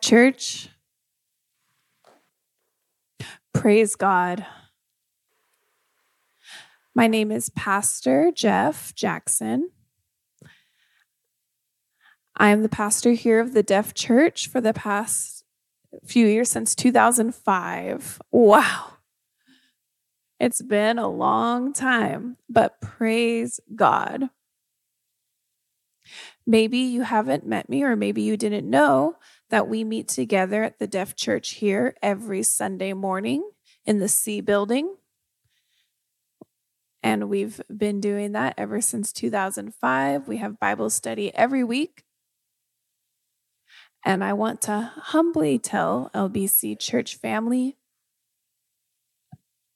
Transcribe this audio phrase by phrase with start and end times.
[0.00, 0.68] Church,
[3.52, 4.46] praise God.
[6.94, 9.70] My name is Pastor Jeff Jackson.
[12.36, 15.44] I am the pastor here of the Deaf Church for the past
[16.04, 18.22] few years since 2005.
[18.30, 18.92] Wow.
[20.40, 24.30] It's been a long time, but praise God.
[26.46, 29.16] Maybe you haven't met me, or maybe you didn't know
[29.50, 33.48] that we meet together at the Deaf Church here every Sunday morning
[33.84, 34.96] in the C building.
[37.02, 40.28] And we've been doing that ever since 2005.
[40.28, 42.04] We have Bible study every week.
[44.04, 47.76] And I want to humbly tell LBC Church family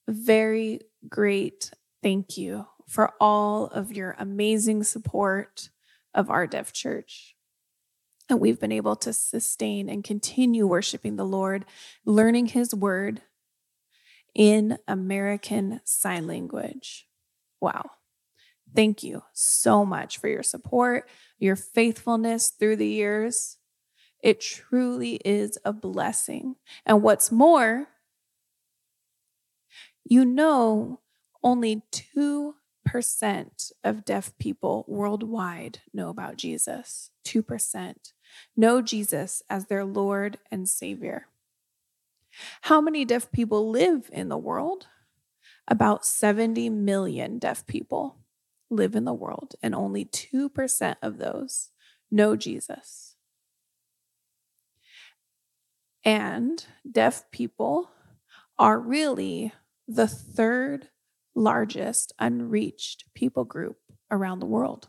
[0.07, 1.71] very great
[2.03, 5.71] thank you for all of your amazing support
[6.15, 7.34] of our deaf church.
[8.29, 11.67] And we've been able to sustain and continue worshiping the Lord,
[12.07, 13.21] learning his word
[14.35, 17.07] in American Sign Language.
[17.61, 17.91] Wow.
[18.75, 21.09] Thank you so much for your support,
[21.39, 23.59] your faithfulness through the years.
[24.23, 26.57] It truly is a blessing.
[26.87, 27.89] And what's more,
[30.03, 31.01] you know,
[31.43, 32.55] only 2%
[33.85, 37.11] of deaf people worldwide know about Jesus.
[37.27, 37.95] 2%
[38.57, 41.27] know Jesus as their Lord and Savior.
[42.63, 44.87] How many deaf people live in the world?
[45.69, 48.19] About 70 million deaf people
[48.71, 51.71] live in the world, and only 2% of those
[52.11, 53.15] know Jesus.
[56.05, 57.91] And deaf people
[58.59, 59.53] are really
[59.89, 60.89] the third
[61.35, 63.79] largest unreached people group
[64.11, 64.89] around the world.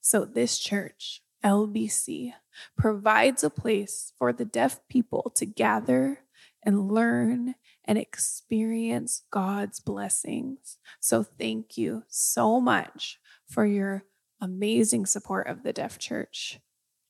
[0.00, 2.32] So, this church, LBC,
[2.76, 6.20] provides a place for the deaf people to gather
[6.62, 10.78] and learn and experience God's blessings.
[11.00, 14.04] So, thank you so much for your
[14.40, 16.60] amazing support of the deaf church.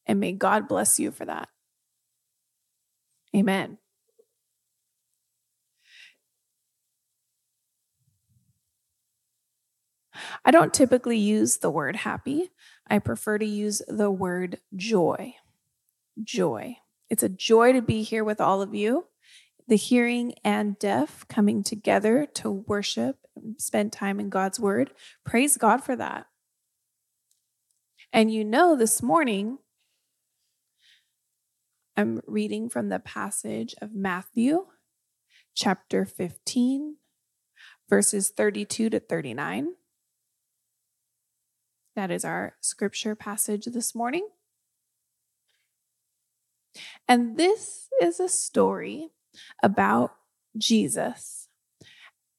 [0.07, 1.49] And may God bless you for that.
[3.35, 3.79] Amen.
[10.45, 12.51] I don't typically use the word happy.
[12.91, 15.37] I prefer to use the word joy.
[16.23, 16.77] Joy.
[17.09, 19.06] It's a joy to be here with all of you,
[19.69, 23.17] the hearing and deaf coming together to worship
[23.59, 24.91] spend time in God's word.
[25.25, 26.27] Praise God for that.
[28.12, 29.59] And you know, this morning,
[31.97, 34.67] I'm reading from the passage of Matthew,
[35.55, 36.97] chapter 15,
[37.89, 39.75] verses 32 to 39.
[42.00, 44.27] That is our scripture passage this morning.
[47.06, 49.11] And this is a story
[49.62, 50.15] about
[50.56, 51.49] Jesus.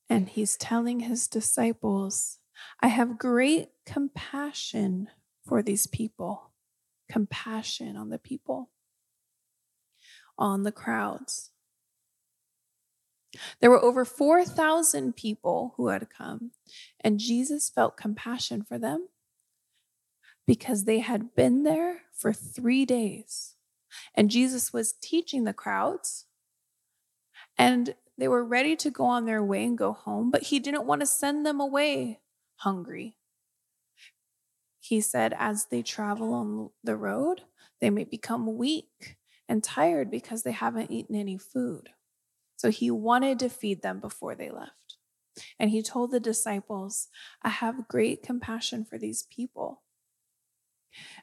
[0.10, 2.40] And he's telling his disciples,
[2.80, 5.10] I have great compassion
[5.46, 6.50] for these people,
[7.08, 8.72] compassion on the people,
[10.40, 11.52] on the crowds.
[13.60, 16.50] There were over 4,000 people who had come,
[17.00, 19.10] and Jesus felt compassion for them
[20.52, 23.56] because they had been there for three days.
[24.14, 26.26] And Jesus was teaching the crowds,
[27.58, 30.86] and they were ready to go on their way and go home, but he didn't
[30.86, 32.20] want to send them away
[32.58, 33.16] hungry.
[34.82, 37.44] He said, as they travel on the road,
[37.80, 39.16] they may become weak
[39.48, 41.92] and tired because they haven't eaten any food.
[42.58, 44.98] So he wanted to feed them before they left.
[45.58, 47.08] And he told the disciples,
[47.42, 49.84] I have great compassion for these people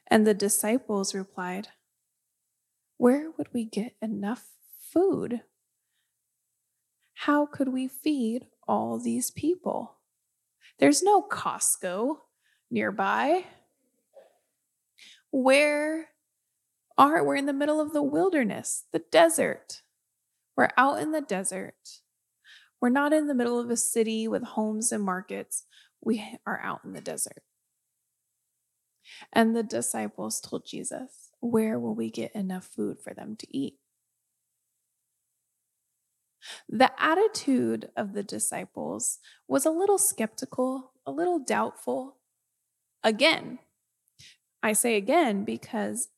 [0.07, 1.69] and the disciples replied,
[2.97, 4.45] Where would we get enough
[4.91, 5.41] food?
[7.13, 9.97] How could we feed all these people?
[10.79, 12.17] There's no Costco
[12.71, 13.45] nearby.
[15.31, 16.09] Where
[16.99, 19.83] are we're in the middle of the wilderness, the desert.
[20.57, 22.01] We're out in the desert.
[22.81, 25.63] We're not in the middle of a city with homes and markets.
[26.01, 27.41] We are out in the desert.
[29.31, 33.75] And the disciples told Jesus, Where will we get enough food for them to eat?
[36.67, 42.17] The attitude of the disciples was a little skeptical, a little doubtful.
[43.03, 43.59] Again,
[44.63, 46.09] I say again because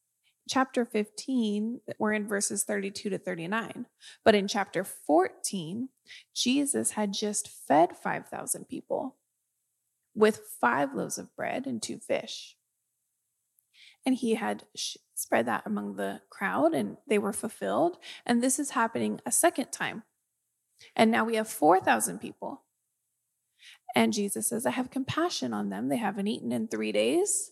[0.49, 3.85] chapter 15, we're in verses 32 to 39.
[4.23, 5.89] But in chapter 14,
[6.35, 9.17] Jesus had just fed 5,000 people
[10.13, 12.57] with five loaves of bread and two fish.
[14.05, 17.97] And he had sh- spread that among the crowd, and they were fulfilled.
[18.25, 20.03] And this is happening a second time.
[20.95, 22.63] And now we have 4,000 people.
[23.95, 25.89] And Jesus says, I have compassion on them.
[25.89, 27.51] They haven't eaten in three days.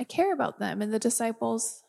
[0.00, 0.82] I care about them.
[0.82, 1.84] And the disciples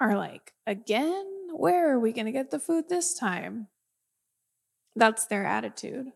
[0.00, 1.26] are like, Again?
[1.52, 3.68] Where are we going to get the food this time?
[4.96, 6.12] That's their attitude.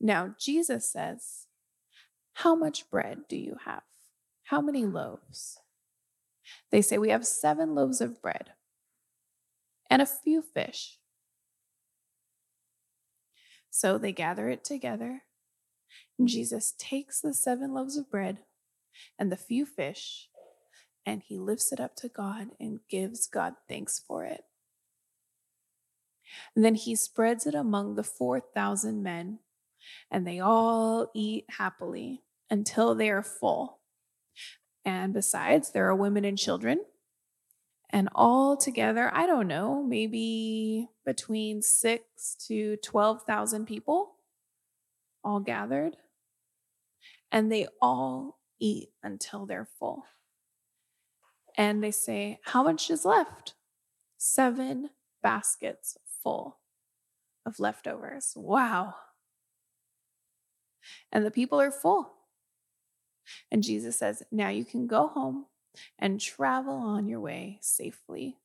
[0.00, 1.47] Now, Jesus says,
[2.42, 3.82] How much bread do you have?
[4.44, 5.58] How many loaves?
[6.70, 8.50] They say, We have seven loaves of bread
[9.90, 10.98] and a few fish.
[13.70, 15.22] So they gather it together.
[16.24, 18.38] Jesus takes the seven loaves of bread
[19.18, 20.28] and the few fish,
[21.04, 24.44] and he lifts it up to God and gives God thanks for it.
[26.54, 29.40] And then he spreads it among the 4,000 men,
[30.08, 33.80] and they all eat happily until they are full.
[34.84, 36.80] And besides, there are women and children.
[37.90, 44.16] And all together, I don't know, maybe between six to 12,000 people
[45.24, 45.96] all gathered.
[47.32, 50.04] And they all eat until they're full.
[51.56, 53.54] And they say, How much is left?
[54.16, 54.90] Seven
[55.22, 56.58] baskets full
[57.44, 58.32] of leftovers.
[58.36, 58.94] Wow.
[61.10, 62.17] And the people are full.
[63.50, 65.46] And Jesus says, Now you can go home
[65.98, 68.38] and travel on your way safely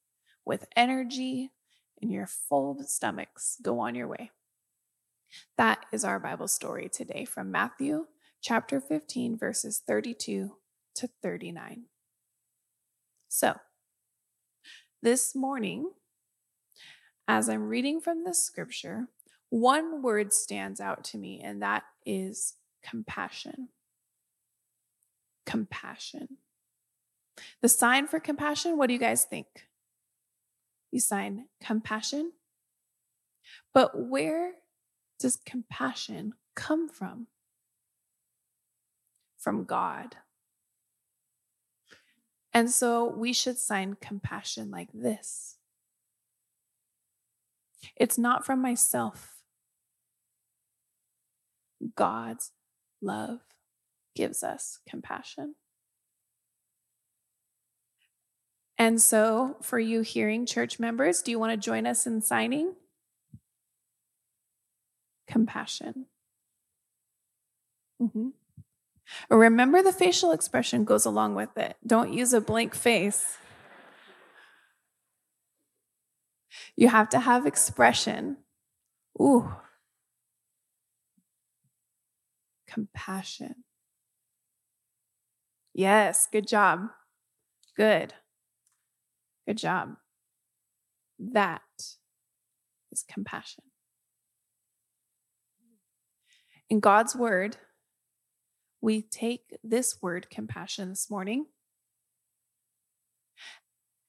[0.46, 1.52] with energy
[2.02, 3.58] and your full stomachs.
[3.62, 4.32] Go on your way.
[5.58, 8.06] That is our Bible story today from Matthew
[8.42, 10.52] chapter 15, verses 32
[10.96, 11.86] to 39.
[13.30, 13.56] So,
[15.02, 15.92] this morning,
[17.28, 19.08] as I'm reading from the scripture,
[19.50, 23.70] one word stands out to me, and that is compassion.
[25.46, 26.38] Compassion.
[27.62, 29.48] The sign for compassion, what do you guys think?
[30.92, 32.34] You sign compassion.
[33.74, 34.54] But where
[35.20, 37.28] does compassion come from?
[39.38, 40.18] From God.
[42.54, 45.58] And so we should sign compassion like this
[47.96, 49.42] it's not from myself.
[51.96, 52.52] God's
[53.02, 53.42] love
[54.16, 55.56] gives us compassion.
[58.78, 62.74] And so, for you hearing church members, do you want to join us in signing?
[65.28, 66.08] Compassion.
[68.02, 68.30] Mm-hmm.
[69.30, 71.78] Remember, the facial expression goes along with it.
[71.86, 73.38] Don't use a blank face.
[76.76, 78.38] You have to have expression.
[79.22, 79.54] Ooh.
[82.68, 83.64] Compassion.
[85.74, 86.90] Yes, good job.
[87.76, 88.14] Good.
[89.48, 89.96] Good job.
[91.20, 91.62] That
[92.92, 93.64] is compassion.
[96.70, 97.58] In God's word,
[98.82, 101.46] we take this word, compassion, this morning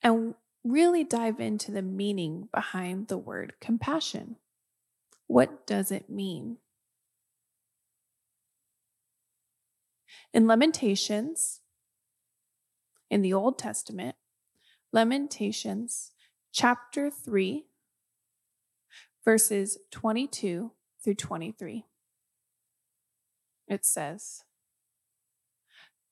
[0.02, 4.36] and really dive into the meaning behind the word compassion.
[5.27, 6.58] What does it mean?
[10.32, 11.60] In Lamentations,
[13.11, 14.17] in the Old Testament,
[14.93, 16.13] Lamentations
[16.53, 17.67] chapter 3,
[19.25, 21.84] verses 22 through 23.
[23.67, 24.44] It says,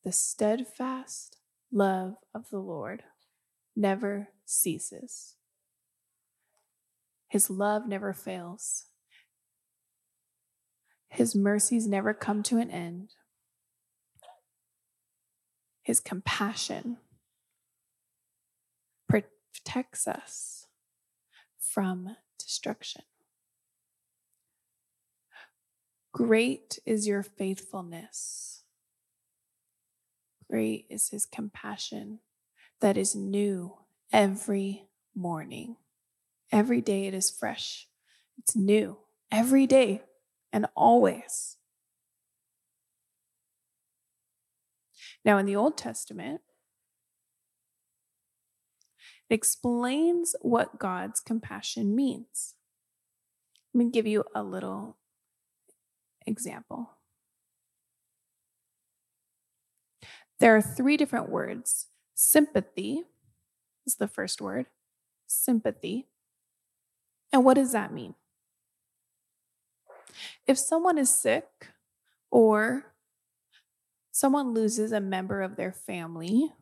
[0.05, 1.37] The steadfast
[1.71, 3.05] love of the Lord
[3.77, 5.37] never ceases,
[7.29, 8.87] His love never fails,
[11.09, 13.11] His mercies never come to an end,
[15.83, 16.99] His compassion
[19.09, 20.67] protects us
[21.59, 23.03] from destruction.
[26.13, 28.63] Great is your faithfulness.
[30.49, 32.21] Great is his compassion
[32.81, 33.79] that is new
[34.13, 35.77] every morning.
[36.51, 37.89] Every day it is fresh.
[38.39, 38.99] It's new
[39.31, 40.03] every day
[40.53, 41.57] and always.
[45.25, 46.41] Now, in the Old Testament,
[49.31, 52.55] it explains what God's compassion means.
[53.73, 54.97] Let me give you a little
[56.27, 56.99] example.
[60.41, 61.87] There are three different words.
[62.15, 63.05] Sympathy
[63.87, 64.67] is the first word.
[65.27, 66.09] Sympathy.
[67.33, 68.15] And what does that mean?
[70.47, 71.69] If someone is sick
[72.31, 72.92] or
[74.13, 76.53] someone loses a member of their family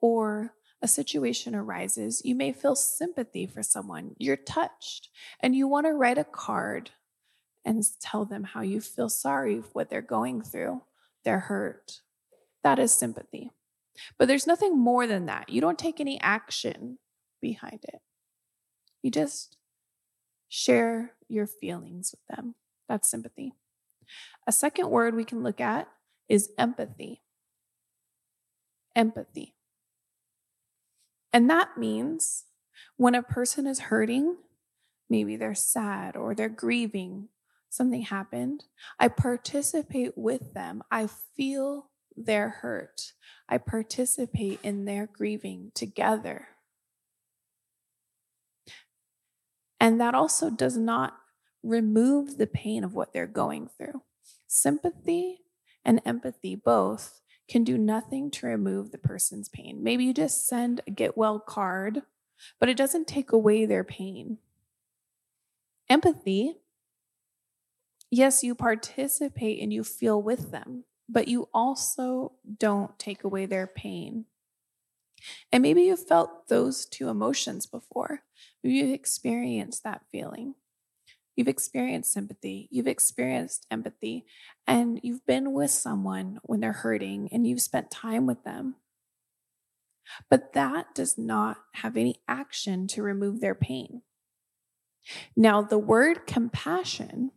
[0.00, 0.52] or
[0.82, 4.14] a situation arises, you may feel sympathy for someone.
[4.18, 5.08] You're touched
[5.40, 6.90] and you want to write a card
[7.64, 10.82] and tell them how you feel sorry for what they're going through.
[11.24, 12.02] They're hurt.
[12.62, 13.50] That is sympathy.
[14.18, 15.48] But there's nothing more than that.
[15.48, 16.98] You don't take any action
[17.40, 18.00] behind it.
[19.02, 19.56] You just
[20.48, 22.54] share your feelings with them.
[22.88, 23.54] That's sympathy.
[24.46, 25.88] A second word we can look at
[26.28, 27.22] is empathy.
[28.94, 29.54] Empathy.
[31.32, 32.44] And that means
[32.96, 34.36] when a person is hurting,
[35.10, 37.28] maybe they're sad or they're grieving,
[37.68, 38.64] something happened,
[38.98, 40.82] I participate with them.
[40.90, 43.12] I feel their hurt.
[43.48, 46.48] I participate in their grieving together.
[49.78, 51.18] And that also does not
[51.62, 54.02] remove the pain of what they're going through.
[54.46, 55.40] Sympathy
[55.86, 59.82] and empathy both can do nothing to remove the person's pain.
[59.82, 62.02] Maybe you just send a get well card,
[62.58, 64.38] but it doesn't take away their pain.
[65.88, 66.56] Empathy,
[68.10, 73.68] yes, you participate and you feel with them, but you also don't take away their
[73.68, 74.26] pain.
[75.52, 78.22] And maybe you've felt those two emotions before.
[78.62, 80.56] Maybe you've experienced that feeling.
[81.36, 84.24] You've experienced sympathy, you've experienced empathy,
[84.66, 88.76] and you've been with someone when they're hurting and you've spent time with them.
[90.30, 94.02] But that does not have any action to remove their pain.
[95.36, 97.32] Now, the word compassion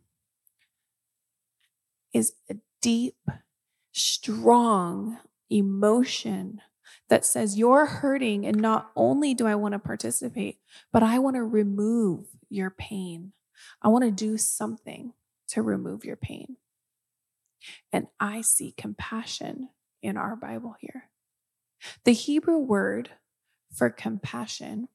[2.12, 3.18] is a deep,
[3.92, 5.18] strong
[5.50, 6.60] emotion
[7.08, 10.58] that says, You're hurting, and not only do I want to participate,
[10.92, 13.32] but I want to remove your pain.
[13.82, 15.12] I want to do something
[15.48, 16.56] to remove your pain.
[17.92, 19.70] And I see compassion
[20.02, 21.10] in our Bible here.
[22.04, 23.10] The Hebrew word
[23.72, 24.88] for compassion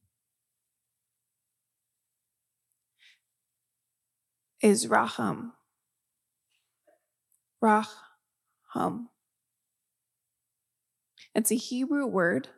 [4.62, 5.54] is raham.
[7.62, 9.10] Raham.
[11.34, 12.50] It's a Hebrew word.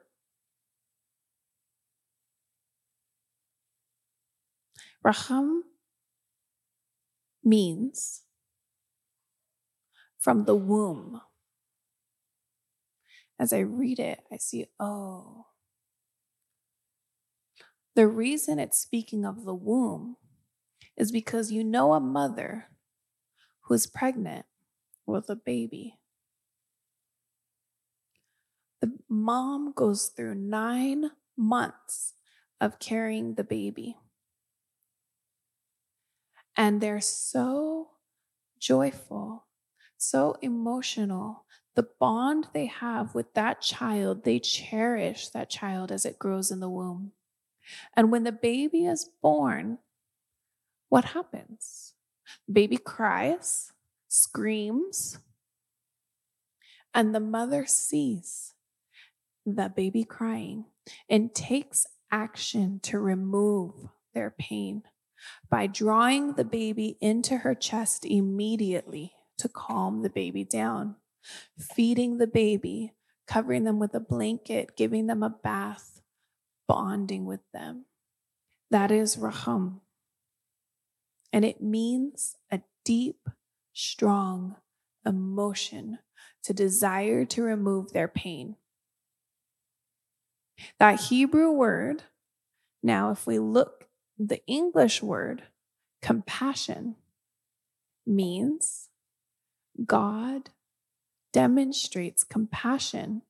[5.03, 5.63] Raham
[7.47, 8.23] means
[10.19, 11.21] from the womb.
[13.39, 15.45] As I read it, I see, oh,
[17.95, 20.17] the reason it's speaking of the womb
[20.95, 22.69] is because you know a mother
[23.61, 24.45] who is pregnant
[25.05, 25.99] with a baby.
[28.81, 32.13] The mom goes through nine months
[32.59, 33.97] of carrying the baby.
[36.57, 37.89] And they're so
[38.59, 39.45] joyful,
[39.97, 41.45] so emotional.
[41.75, 46.59] The bond they have with that child, they cherish that child as it grows in
[46.59, 47.11] the womb.
[47.95, 49.77] And when the baby is born,
[50.89, 51.93] what happens?
[52.51, 53.71] baby cries,
[54.07, 55.19] screams,
[56.93, 58.53] and the mother sees
[59.45, 60.65] the baby crying
[61.09, 63.73] and takes action to remove
[64.13, 64.83] their pain
[65.49, 70.95] by drawing the baby into her chest immediately to calm the baby down,
[71.59, 72.93] feeding the baby,
[73.27, 76.01] covering them with a blanket, giving them a bath,
[76.67, 77.85] bonding with them.
[78.71, 79.81] That is raham.
[81.31, 83.29] And it means a deep,
[83.73, 84.55] strong
[85.05, 85.99] emotion
[86.43, 88.55] to desire to remove their pain.
[90.79, 92.03] That Hebrew word,
[92.81, 93.86] now, if we look
[94.17, 95.43] the English word
[96.01, 96.95] compassion
[98.05, 98.89] means
[99.85, 100.49] God
[101.33, 103.21] demonstrates compassion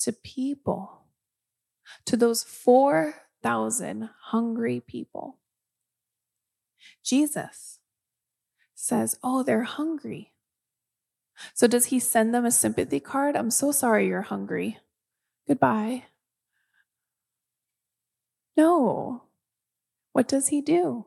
[0.00, 1.02] to people,
[2.04, 5.38] to those 4,000 hungry people.
[7.04, 7.78] Jesus
[8.74, 10.32] says, Oh, they're hungry.
[11.52, 13.36] So, does he send them a sympathy card?
[13.36, 14.78] I'm so sorry you're hungry.
[15.48, 16.04] Goodbye.
[18.56, 19.22] No.
[20.14, 21.06] What does he do?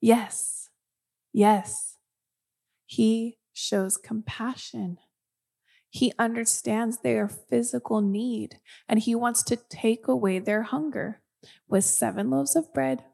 [0.00, 0.70] Yes,
[1.32, 1.96] yes,
[2.86, 4.98] he shows compassion.
[5.90, 11.22] He understands their physical need and he wants to take away their hunger.
[11.68, 13.04] With seven loaves of bread,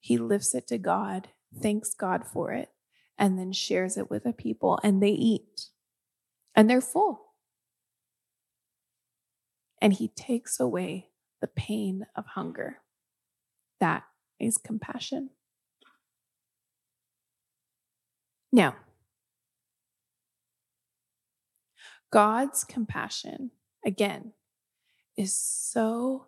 [0.00, 1.28] he lifts it to God,
[1.60, 2.70] thanks God for it,
[3.16, 5.68] and then shares it with the people, and they eat.
[6.56, 7.29] And they're full
[9.80, 11.08] and he takes away
[11.40, 12.78] the pain of hunger.
[13.80, 14.04] That
[14.38, 15.30] is compassion.
[18.52, 18.76] Now,
[22.12, 23.52] God's compassion,
[23.86, 24.32] again,
[25.16, 26.26] is so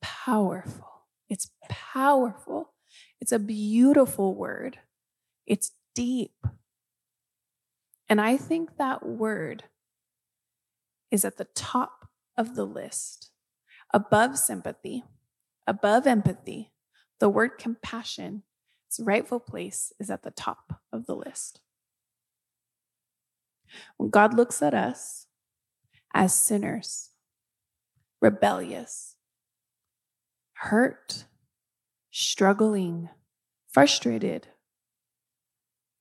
[0.00, 1.06] powerful.
[1.28, 2.72] It's powerful.
[3.20, 4.78] It's a beautiful word.
[5.46, 6.46] It's deep.
[8.08, 9.64] And I think that word
[11.10, 13.30] is at the top of the list,
[13.92, 15.04] above sympathy,
[15.66, 16.72] above empathy.
[17.20, 18.42] The word compassion,
[18.88, 21.60] its rightful place is at the top of the list.
[23.96, 25.26] When God looks at us
[26.12, 27.10] as sinners,
[28.20, 29.16] rebellious,
[30.54, 31.24] hurt,
[32.10, 33.08] struggling,
[33.68, 34.48] frustrated,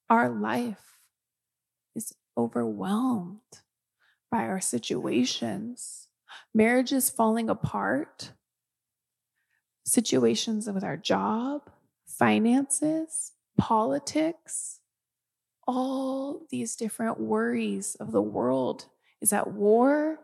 [0.09, 0.97] our life
[1.95, 3.39] is overwhelmed
[4.31, 6.02] by our situations.
[6.53, 8.31] Marriage is falling apart.
[9.86, 11.69] Situations with our job,
[12.05, 14.79] finances, politics,
[15.67, 18.86] all these different worries of the world
[19.22, 20.19] is at war.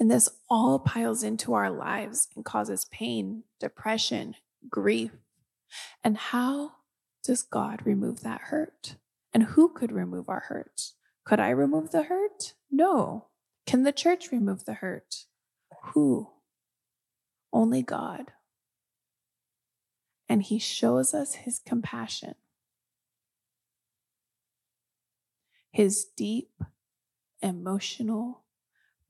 [0.00, 4.34] And this all piles into our lives and causes pain, depression,
[4.68, 5.12] grief.
[6.02, 6.72] And how
[7.22, 8.96] does God remove that hurt?
[9.32, 10.92] And who could remove our hurt?
[11.24, 12.54] Could I remove the hurt?
[12.70, 13.26] No.
[13.66, 15.24] Can the church remove the hurt?
[15.92, 16.30] Who?
[17.52, 18.32] Only God.
[20.28, 22.34] And He shows us His compassion,
[25.70, 26.50] His deep
[27.42, 28.44] emotional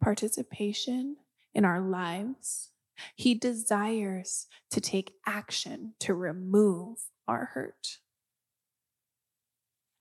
[0.02, 1.16] participation
[1.54, 2.70] in our lives.
[3.16, 7.98] He desires to take action to remove our hurt.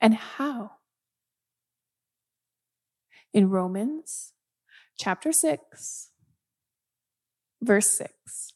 [0.02, 0.74] And how?
[3.34, 4.34] In Romans
[4.98, 6.10] chapter 6,
[7.62, 8.54] verse 6,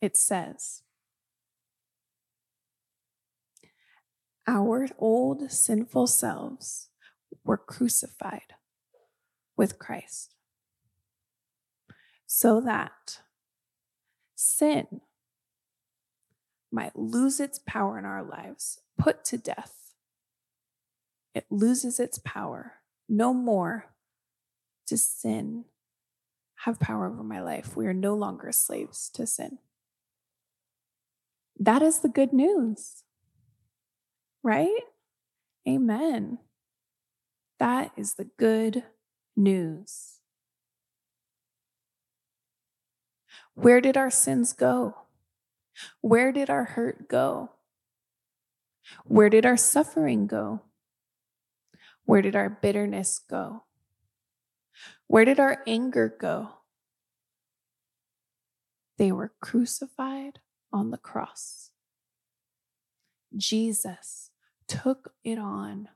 [0.00, 0.82] it says,
[4.46, 6.88] Our old sinful selves
[7.44, 8.54] were crucified
[9.56, 10.34] with Christ
[12.34, 13.20] so that
[14.34, 15.02] sin
[16.72, 19.92] might lose its power in our lives, put to death.
[21.34, 22.76] It loses its power.
[23.06, 23.91] No more
[24.86, 25.64] does sin
[26.64, 27.76] have power over my life.
[27.76, 29.58] We are no longer slaves to sin.
[31.58, 33.02] That is the good news,
[34.42, 34.82] right?
[35.68, 36.38] Amen.
[37.58, 38.84] That is the good
[39.36, 40.18] news.
[43.54, 44.96] Where did our sins go?
[46.00, 47.50] Where did our hurt go?
[49.04, 50.62] Where did our suffering go?
[52.04, 53.64] Where did our bitterness go?
[55.06, 56.48] Where did our anger go?
[58.98, 60.40] They were crucified
[60.72, 61.70] on the cross.
[63.36, 64.30] Jesus
[64.68, 65.88] took it on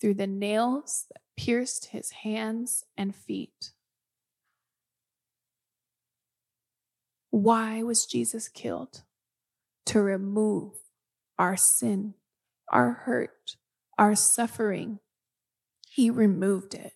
[0.00, 3.72] through the nails that pierced his hands and feet.
[7.30, 9.02] Why was Jesus killed?
[9.86, 10.72] To remove
[11.38, 12.14] our sin,
[12.70, 13.56] our hurt,
[13.98, 14.98] our suffering.
[15.88, 16.92] He removed it.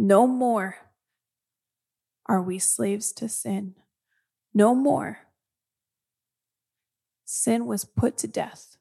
[0.00, 0.76] No more
[2.26, 3.74] are we slaves to sin.
[4.54, 5.18] No more.
[7.24, 8.76] Sin was put to death.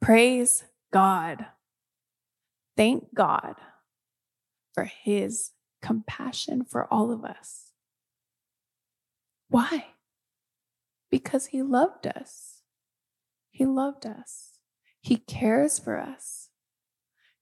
[0.00, 1.46] Praise God.
[2.76, 3.56] Thank God
[4.72, 5.50] for his
[5.82, 7.72] compassion for all of us.
[9.48, 9.86] Why?
[11.10, 12.60] Because he loved us.
[13.50, 14.58] He loved us.
[15.00, 16.50] He cares for us.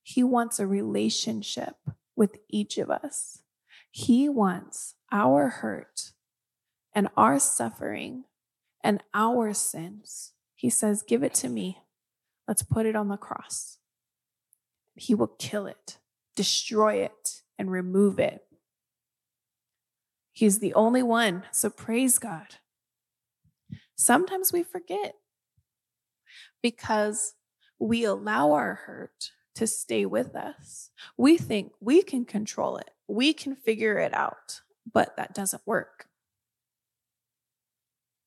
[0.03, 1.77] He wants a relationship
[2.17, 3.43] with each of us.
[3.91, 6.13] He wants our hurt
[6.95, 8.25] and our suffering
[8.83, 10.33] and our sins.
[10.55, 11.79] He says, Give it to me.
[12.49, 13.79] Let's put it on the cross.
[14.95, 15.99] He will kill it,
[16.37, 18.43] destroy it, and remove it.
[20.33, 21.45] He's the only one.
[21.53, 22.57] So praise God.
[23.95, 25.15] Sometimes we forget
[26.63, 27.35] because
[27.79, 30.91] we allow our hurt to stay with us.
[31.17, 34.61] We think we can control it, we can figure it out,
[34.91, 36.07] but that doesn't work.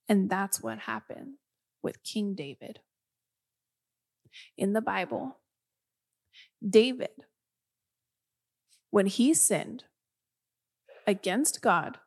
[0.07, 1.35] And that's what happened
[1.81, 2.79] with King David.
[4.57, 5.37] In the Bible,
[6.67, 7.09] David,
[8.91, 9.85] when he sinned
[11.07, 11.97] against God,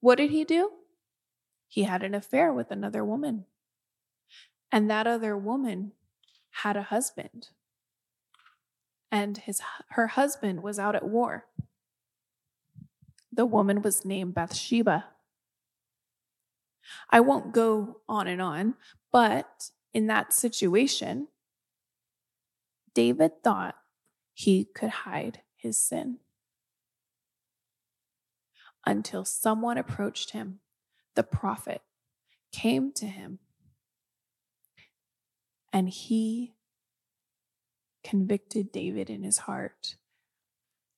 [0.00, 0.70] what did he do?
[1.68, 3.46] He had an affair with another woman.
[4.70, 5.92] And that other woman
[6.62, 7.48] had a husband.
[9.12, 11.44] And his her husband was out at war.
[13.30, 15.04] The woman was named Bathsheba.
[17.10, 18.74] I won't go on and on,
[19.12, 21.28] but in that situation,
[22.94, 23.76] David thought
[24.32, 26.18] he could hide his sin
[28.86, 30.60] until someone approached him.
[31.14, 31.82] The prophet
[32.50, 33.38] came to him
[35.72, 36.54] and he
[38.04, 39.96] convicted David in his heart.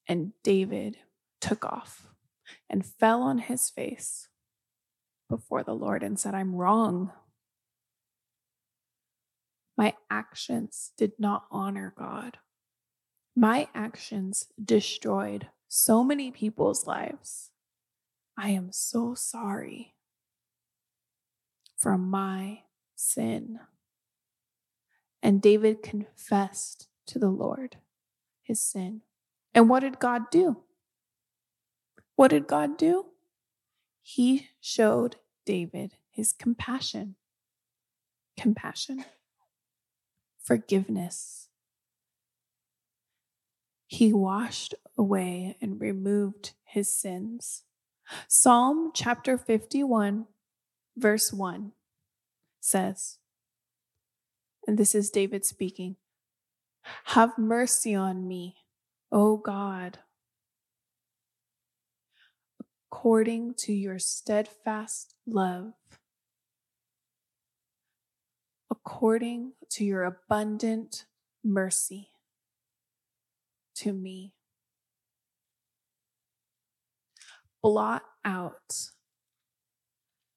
[0.07, 0.99] And David
[1.41, 2.09] took off
[2.69, 4.29] and fell on his face
[5.29, 7.13] before the Lord and said, I'm wrong.
[9.77, 12.39] My actions did not honor God.
[13.35, 17.51] My actions destroyed so many people's lives.
[18.39, 19.95] I am so sorry
[21.77, 22.61] for my
[22.95, 23.59] sin.
[25.23, 27.77] And David confessed to the Lord
[28.43, 29.01] his sin.
[29.55, 30.59] And what did God do?
[32.17, 33.07] What did God do?
[34.03, 37.17] He showed David his compassion.
[38.39, 39.05] Compassion.
[40.43, 41.49] Forgiveness.
[43.87, 47.63] He washed away and removed his sins.
[48.29, 50.27] Psalm chapter 51,
[50.97, 51.73] verse 1
[52.61, 53.19] says,
[54.67, 55.97] and this is David speaking
[57.05, 58.57] Have mercy on me,
[59.11, 59.99] O God,
[62.91, 65.73] according to your steadfast love,
[68.71, 71.07] according to your abundant
[71.43, 72.11] mercy
[73.75, 74.33] to me.
[77.63, 78.91] Blot out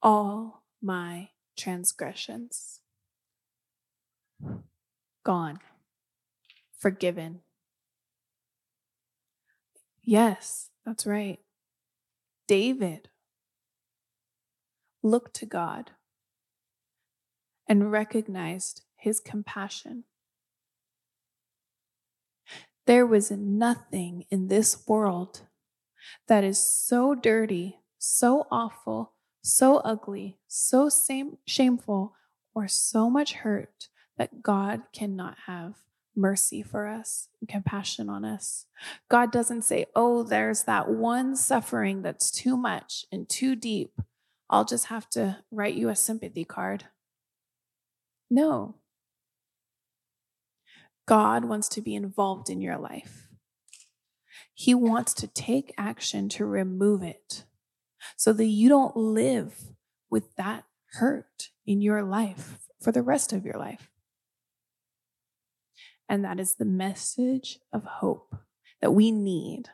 [0.01, 2.79] all my transgressions.
[5.25, 5.59] Gone,
[6.77, 7.41] forgiven.
[10.03, 11.39] Yes, that's right.
[12.47, 13.09] David
[15.03, 15.91] looked to God
[17.67, 20.05] and recognized his compassion.
[22.85, 25.41] There was nothing in this world
[26.27, 32.13] that is so dirty, so awful, so ugly, so same, shameful,
[32.55, 35.75] or so much hurt that God cannot have
[36.17, 38.65] mercy for us and compassion on us.
[39.09, 44.01] God doesn't say, oh, there's that one suffering that's too much and too deep.
[44.49, 46.85] I'll just have to write you a sympathy card.
[48.29, 48.75] No.
[51.05, 53.27] God wants to be involved in your life.
[54.53, 57.45] He wants to take action to remove it
[58.15, 59.73] so that you don't live
[60.09, 63.89] with that hurt in your life for the rest of your life.
[66.09, 68.35] And that is the message of hope
[68.81, 69.69] that we need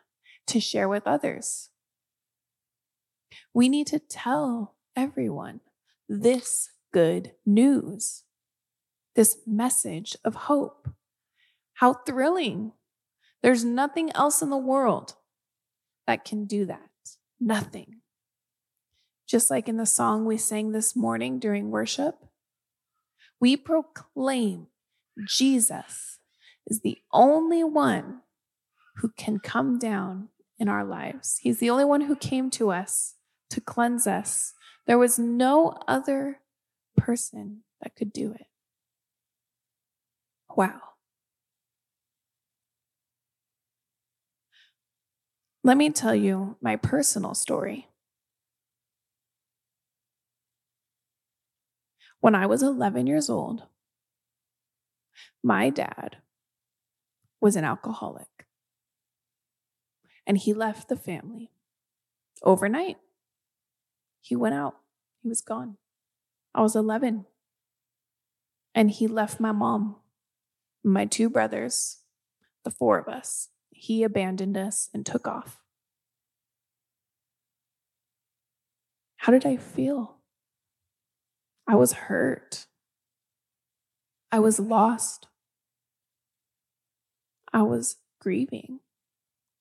[0.48, 1.69] to share with others.
[3.54, 5.62] We need to tell everyone
[6.10, 8.24] this good news,
[9.15, 10.89] this message of hope.
[11.76, 12.74] How thrilling!
[13.41, 15.15] There's nothing else in the world
[16.08, 16.89] that can do that.
[17.39, 17.98] Nothing.
[19.28, 22.15] Just like in the song we sang this morning during worship,
[23.39, 24.67] we proclaim
[25.28, 26.12] Jesus
[26.67, 28.21] is the only one
[28.97, 31.39] who can come down in our lives.
[31.41, 33.15] He's the only one who came to us
[33.49, 34.54] to cleanse us.
[34.88, 36.39] There was no other
[36.97, 38.47] person that could do it.
[40.56, 40.82] Wow.
[45.63, 47.88] Let me tell you my personal story.
[52.19, 53.63] When I was 11 years old,
[55.43, 56.17] my dad
[57.43, 58.45] was an alcoholic.
[60.25, 61.51] And he left the family
[62.41, 62.95] overnight.
[64.21, 64.77] He went out,
[65.21, 65.75] he was gone.
[66.56, 67.25] I was 11.
[68.73, 69.97] And he left my mom,
[70.86, 71.97] my two brothers,
[72.63, 73.49] the four of us.
[73.71, 75.60] He abandoned us and took off.
[79.17, 80.19] How did I feel?
[81.67, 82.67] I was hurt.
[84.32, 85.27] I was lost.
[87.54, 88.80] I was grieving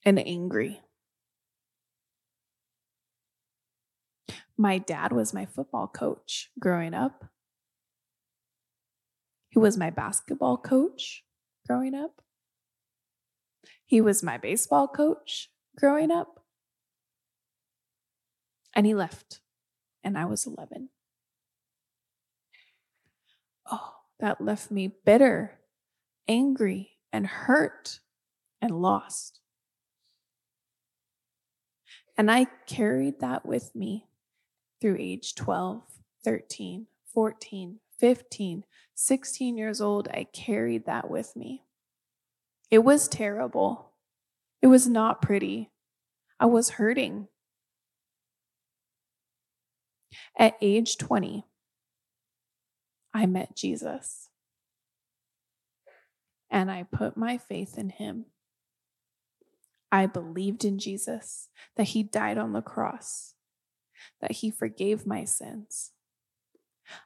[0.05, 0.81] and angry.
[4.57, 7.27] My dad was my football coach growing up.
[9.51, 11.25] He was my basketball coach
[11.67, 12.23] growing up.
[13.85, 16.41] He was my baseball coach growing up.
[18.75, 19.41] And he left,
[20.03, 20.89] and I was 11.
[23.71, 25.61] Oh, that left me bitter,
[26.27, 28.01] angry, and hurt
[28.61, 29.41] and lost.
[32.17, 34.07] And I carried that with me
[34.81, 35.83] through age 12,
[36.25, 41.65] 13, 14, 15, 16 years old, I carried that with me.
[42.71, 43.93] It was terrible.
[44.61, 45.71] It was not pretty.
[46.39, 47.29] I was hurting.
[50.39, 51.45] At age 20,
[53.15, 54.29] I met Jesus.
[56.53, 58.27] And I put my faith in him.
[59.91, 63.35] I believed in Jesus, that he died on the cross,
[64.21, 65.93] that he forgave my sins.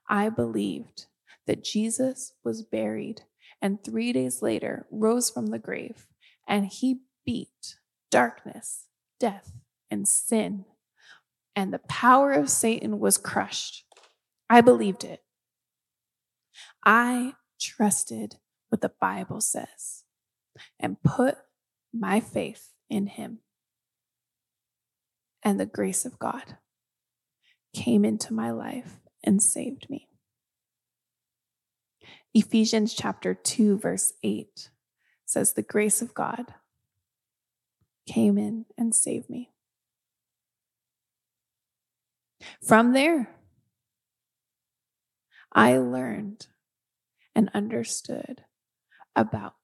[0.09, 1.07] I believed
[1.47, 3.23] that Jesus was buried
[3.63, 6.07] and three days later rose from the grave,
[6.47, 7.77] and he beat
[8.11, 8.87] darkness,
[9.19, 9.53] death,
[9.91, 10.65] and sin.
[11.55, 13.85] And the power of Satan was crushed.
[14.51, 15.23] I believed it.
[16.85, 18.37] I trusted
[18.69, 20.05] what the Bible says
[20.79, 21.37] and put
[21.93, 23.39] my faith in him.
[25.43, 26.57] And the grace of God
[27.75, 30.09] came into my life and saved me.
[32.35, 34.71] Ephesians chapter 2, verse 8
[35.25, 36.55] says, The grace of God
[38.07, 39.51] came in and saved me.
[42.63, 43.31] From there,
[45.53, 46.47] I learned
[47.35, 48.43] and understood
[49.17, 49.55] about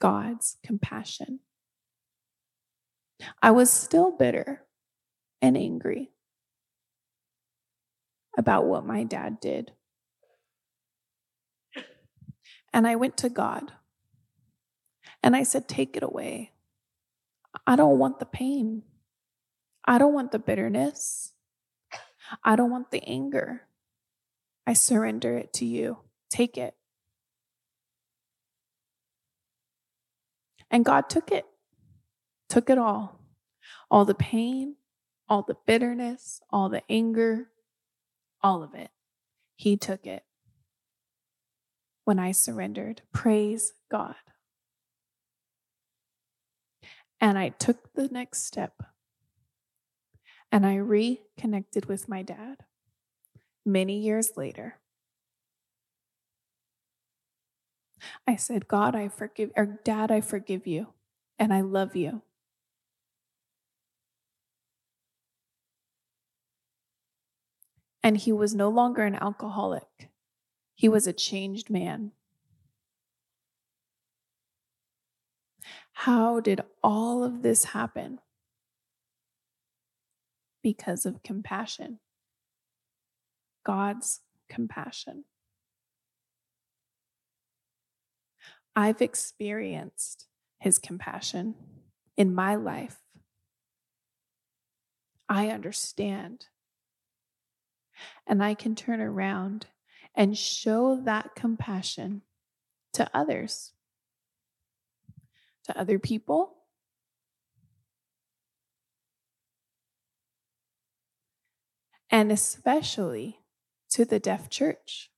[0.00, 1.40] God's compassion.
[3.40, 4.66] I was still bitter
[5.40, 6.10] and angry
[8.36, 9.72] about what my dad did.
[12.72, 13.72] And I went to God
[15.22, 16.52] and I said, Take it away.
[17.66, 18.82] I don't want the pain.
[19.84, 21.32] I don't want the bitterness.
[22.44, 23.62] I don't want the anger.
[24.66, 25.98] I surrender it to you.
[26.30, 26.75] Take it.
[30.76, 31.46] And God took it,
[32.50, 33.18] took it all
[33.90, 34.76] all the pain,
[35.26, 37.48] all the bitterness, all the anger,
[38.42, 38.90] all of it.
[39.54, 40.22] He took it
[42.04, 43.00] when I surrendered.
[43.10, 44.16] Praise God.
[47.22, 48.74] And I took the next step
[50.52, 52.58] and I reconnected with my dad
[53.64, 54.78] many years later.
[58.26, 60.88] I said, God, I forgive, or Dad, I forgive you,
[61.38, 62.22] and I love you.
[68.02, 70.10] And he was no longer an alcoholic.
[70.74, 72.12] He was a changed man.
[75.92, 78.20] How did all of this happen?
[80.62, 81.98] Because of compassion.
[83.64, 85.24] God's compassion.
[88.78, 90.26] I've experienced
[90.60, 91.54] his compassion
[92.14, 92.98] in my life.
[95.30, 96.46] I understand.
[98.26, 99.66] And I can turn around
[100.14, 102.20] and show that compassion
[102.92, 103.72] to others,
[105.64, 106.52] to other people.
[112.10, 113.40] And especially
[113.90, 115.10] to the deaf church.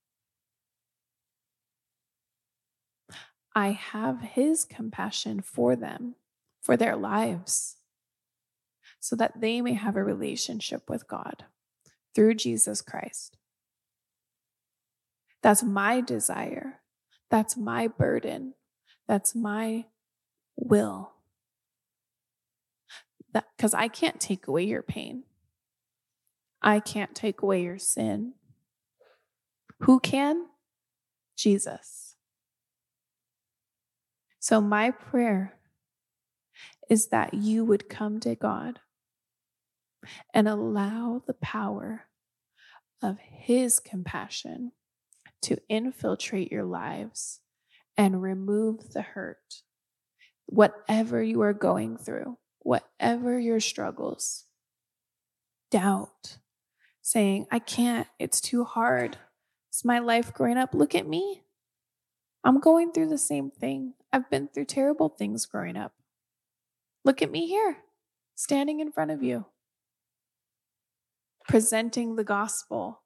[3.59, 6.15] I have his compassion for them,
[6.61, 7.75] for their lives,
[9.01, 11.43] so that they may have a relationship with God
[12.15, 13.35] through Jesus Christ.
[15.41, 16.79] That's my desire.
[17.29, 18.53] That's my burden.
[19.09, 19.87] That's my
[20.55, 21.11] will.
[23.33, 25.23] Because I can't take away your pain.
[26.61, 28.35] I can't take away your sin.
[29.79, 30.45] Who can?
[31.35, 32.08] Jesus.
[34.39, 35.55] So, my prayer
[36.89, 38.79] is that you would come to God
[40.33, 42.07] and allow the power
[43.01, 44.71] of His compassion
[45.43, 47.39] to infiltrate your lives
[47.97, 49.61] and remove the hurt.
[50.45, 54.45] Whatever you are going through, whatever your struggles,
[55.69, 56.37] doubt,
[57.01, 59.17] saying, I can't, it's too hard.
[59.69, 60.73] It's my life growing up.
[60.73, 61.43] Look at me.
[62.43, 63.93] I'm going through the same thing.
[64.11, 65.93] I've been through terrible things growing up.
[67.05, 67.77] Look at me here,
[68.35, 69.45] standing in front of you,
[71.47, 73.01] presenting the gospel,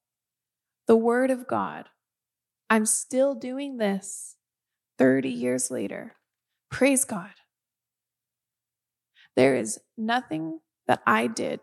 [0.88, 1.89] the word of God.
[2.70, 4.38] I'm still doing this
[4.98, 6.16] 30 years later.
[6.72, 7.32] Praise God.
[9.36, 11.60] There is nothing that I did,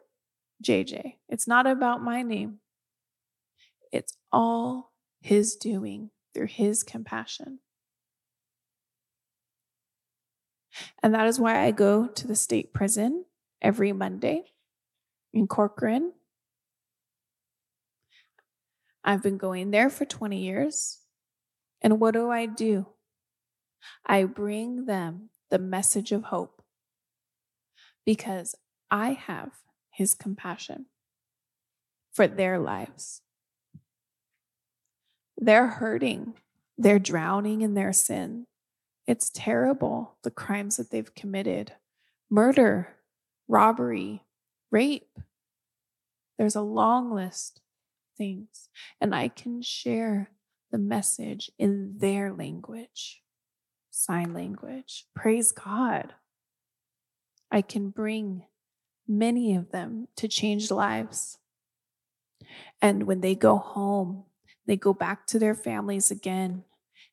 [0.62, 1.14] JJ.
[1.28, 2.58] It's not about my name.
[3.92, 7.60] It's all His doing through His compassion.
[11.02, 13.24] And that is why I go to the state prison
[13.60, 14.44] every Monday
[15.32, 16.12] in Corcoran.
[19.02, 20.98] I've been going there for 20 years.
[21.82, 22.86] And what do I do?
[24.04, 26.62] I bring them the message of hope
[28.04, 28.54] because
[28.90, 29.52] I have
[29.90, 30.86] his compassion
[32.12, 33.22] for their lives.
[35.36, 36.34] They're hurting,
[36.76, 38.46] they're drowning in their sin.
[39.06, 41.72] It's terrible, the crimes that they've committed
[42.30, 42.96] murder,
[43.48, 44.24] robbery,
[44.70, 45.18] rape.
[46.38, 48.68] There's a long list of things,
[49.00, 50.30] and I can share
[50.70, 53.22] the message in their language,
[53.90, 55.06] sign language.
[55.14, 56.14] Praise God.
[57.50, 58.44] I can bring
[59.08, 61.38] many of them to changed lives.
[62.80, 64.24] And when they go home,
[64.66, 66.64] they go back to their families again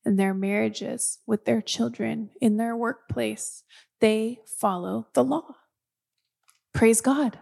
[0.07, 3.63] and their marriages with their children in their workplace.
[3.99, 5.55] They follow the law.
[6.73, 7.39] Praise God.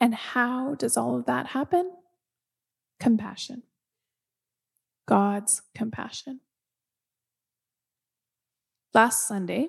[0.00, 1.92] And how does all of that happen?
[2.98, 3.62] Compassion.
[5.06, 6.40] God's compassion.
[8.92, 9.68] Last Sunday,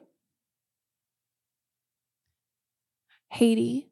[3.30, 3.92] Haiti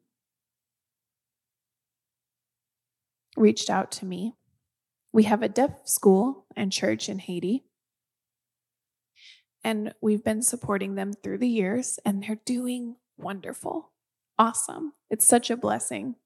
[3.36, 4.34] reached out to me.
[5.14, 7.62] We have a deaf school and church in Haiti.
[9.62, 13.92] And we've been supporting them through the years, and they're doing wonderful.
[14.40, 14.94] Awesome.
[15.10, 16.16] It's such a blessing.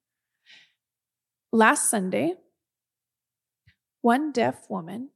[1.51, 2.33] Last Sunday,
[4.01, 5.11] one deaf woman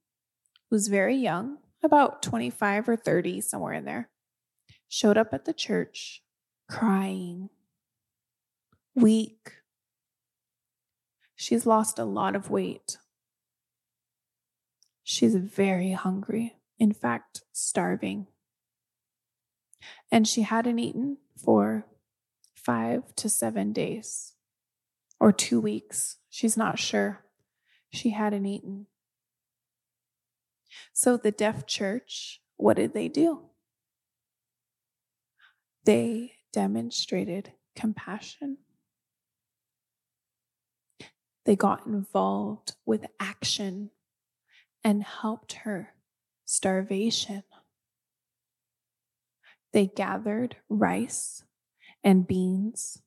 [0.69, 4.11] who's very young, about 25 or 30, somewhere in there,
[4.87, 6.21] showed up at the church
[6.69, 7.49] crying,
[8.93, 9.63] weak,
[11.35, 12.97] She's lost a lot of weight.
[15.03, 18.27] She's very hungry, in fact, starving.
[20.11, 21.85] And she hadn't eaten for
[22.55, 24.33] five to seven days
[25.19, 26.17] or two weeks.
[26.29, 27.25] She's not sure.
[27.91, 28.87] She hadn't eaten.
[30.93, 33.41] So the deaf church, what did they do?
[35.85, 38.59] They demonstrated compassion.
[41.45, 43.89] They got involved with action
[44.83, 45.93] and helped her
[46.45, 47.43] starvation.
[49.71, 51.43] They gathered rice
[52.03, 53.01] and beans,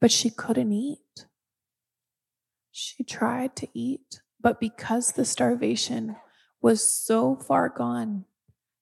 [0.00, 1.26] but she couldn't eat.
[2.70, 6.16] She tried to eat, but because the starvation
[6.62, 8.24] was so far gone,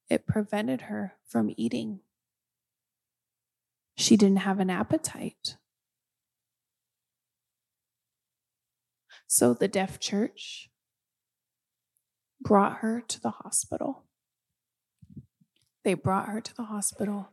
[0.09, 2.00] it prevented her from eating.
[3.96, 5.57] She didn't have an appetite.
[9.26, 10.70] So the deaf church
[12.40, 14.04] brought her to the hospital.
[15.82, 17.30] They brought her to the hospital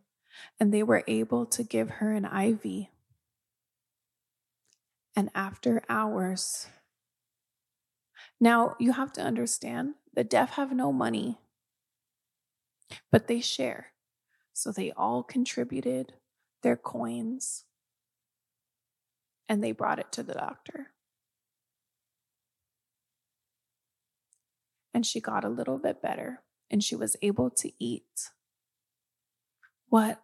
[0.60, 2.88] and they were able to give her an IV.
[5.16, 6.68] And after hours,
[8.40, 11.38] now you have to understand the deaf have no money,
[13.12, 13.88] but they share.
[14.54, 16.14] So they all contributed
[16.64, 17.66] their coins
[19.48, 20.92] and they brought it to the doctor.
[24.94, 28.30] And she got a little bit better and she was able to eat.
[29.90, 30.22] What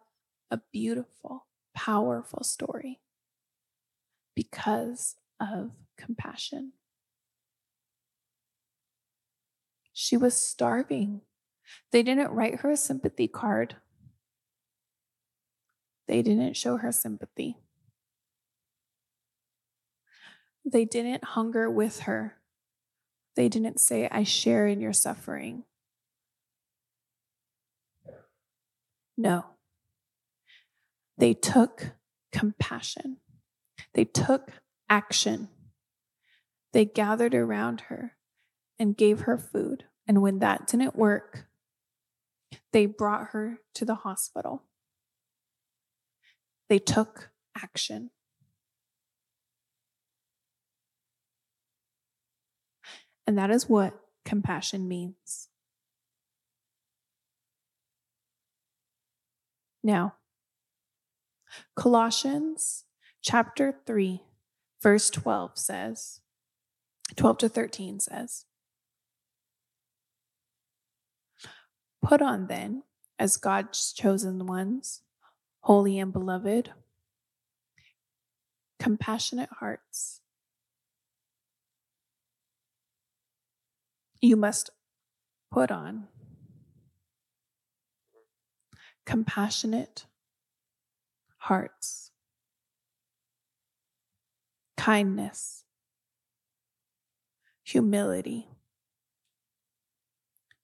[0.50, 3.00] a beautiful, powerful story
[4.34, 6.72] because of compassion.
[9.92, 11.22] She was starving.
[11.92, 13.76] They didn't write her a sympathy card.
[16.06, 17.58] They didn't show her sympathy.
[20.64, 22.37] They didn't hunger with her.
[23.38, 25.62] They didn't say, I share in your suffering.
[29.16, 29.44] No.
[31.16, 31.92] They took
[32.32, 33.18] compassion,
[33.94, 34.50] they took
[34.90, 35.50] action.
[36.72, 38.16] They gathered around her
[38.76, 39.84] and gave her food.
[40.08, 41.46] And when that didn't work,
[42.72, 44.64] they brought her to the hospital.
[46.68, 48.10] They took action.
[53.28, 53.92] And that is what
[54.24, 55.48] compassion means.
[59.84, 60.14] Now,
[61.76, 62.84] Colossians
[63.20, 64.22] chapter 3,
[64.82, 66.20] verse 12 says,
[67.16, 68.46] 12 to 13 says,
[72.02, 72.84] Put on then,
[73.18, 75.02] as God's chosen ones,
[75.60, 76.70] holy and beloved,
[78.78, 80.22] compassionate hearts
[84.20, 84.70] you must
[85.50, 86.08] put on
[89.06, 90.06] compassionate
[91.38, 92.10] hearts,
[94.76, 95.64] kindness,
[97.64, 98.48] humility,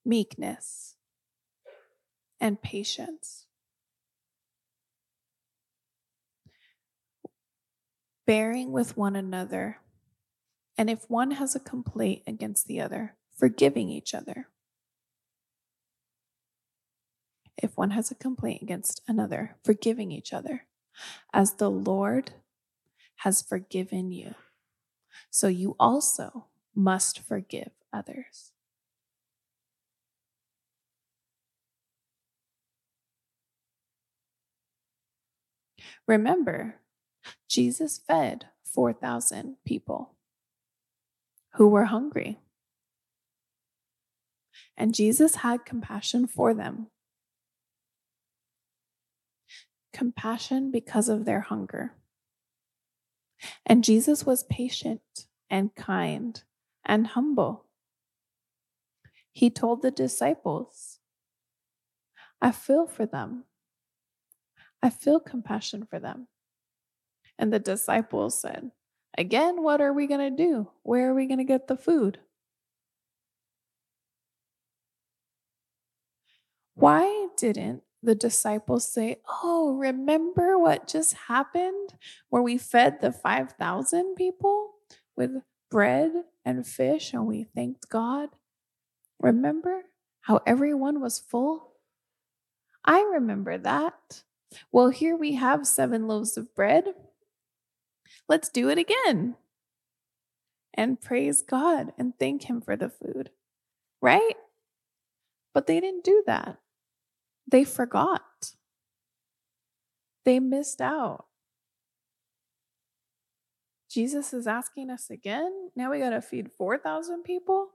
[0.05, 0.97] meekness,
[2.41, 3.47] and patience.
[8.27, 9.79] Bearing with one another,
[10.77, 14.49] and if one has a complaint against the other, forgiving each other.
[17.57, 20.67] If one has a complaint against another, forgiving each other,
[21.33, 22.33] as the Lord
[23.19, 24.35] has forgiven you.
[25.31, 28.53] So you also must forgive others.
[36.07, 36.77] Remember,
[37.49, 40.15] Jesus fed 4,000 people
[41.55, 42.41] who were hungry.
[44.77, 46.89] And Jesus had compassion for them.
[49.93, 51.95] Compassion because of their hunger.
[53.65, 56.43] And Jesus was patient and kind
[56.85, 57.67] and humble.
[59.33, 60.99] He told the disciples,
[62.41, 63.45] I feel for them.
[64.83, 66.29] I feel compassion for them.
[67.39, 68.71] And the disciples said,
[69.17, 70.71] Again, what are we going to do?
[70.83, 72.19] Where are we going to get the food?
[76.75, 81.95] Why didn't the disciples say, Oh, remember what just happened
[82.31, 84.75] where we fed the 5,000 people
[85.17, 85.31] with
[85.71, 86.13] bread
[86.45, 88.31] and fish and we thanked God?
[89.21, 89.83] Remember
[90.23, 91.73] how everyone was full?
[92.85, 94.23] I remember that.
[94.73, 96.95] Well, here we have seven loaves of bread.
[98.29, 99.37] Let's do it again
[100.75, 103.31] and praise God and thank Him for the food,
[104.03, 104.37] right?
[105.55, 106.59] But they didn't do that.
[107.47, 108.53] They forgot.
[110.25, 111.27] They missed out.
[113.91, 115.71] Jesus is asking us again.
[115.77, 117.69] Now we got to feed 4,000 people?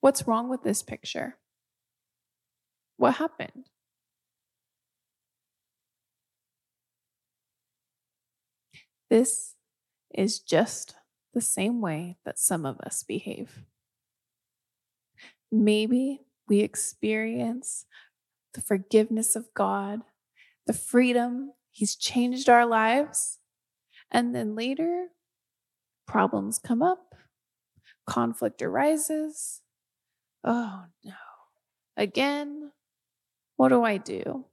[0.00, 1.36] What's wrong with this picture?
[2.96, 3.70] What happened?
[9.08, 9.54] This
[10.14, 10.94] is just
[11.32, 13.64] the same way that some of us behave.
[15.50, 17.86] Maybe we experience
[18.54, 20.00] the forgiveness of God,
[20.66, 21.52] the freedom.
[21.70, 23.38] He's changed our lives.
[24.10, 25.08] And then later,
[26.06, 27.14] problems come up,
[28.06, 29.62] conflict arises.
[30.42, 31.12] Oh no.
[31.96, 32.72] Again,
[33.56, 34.46] what do I do?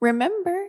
[0.00, 0.66] Remember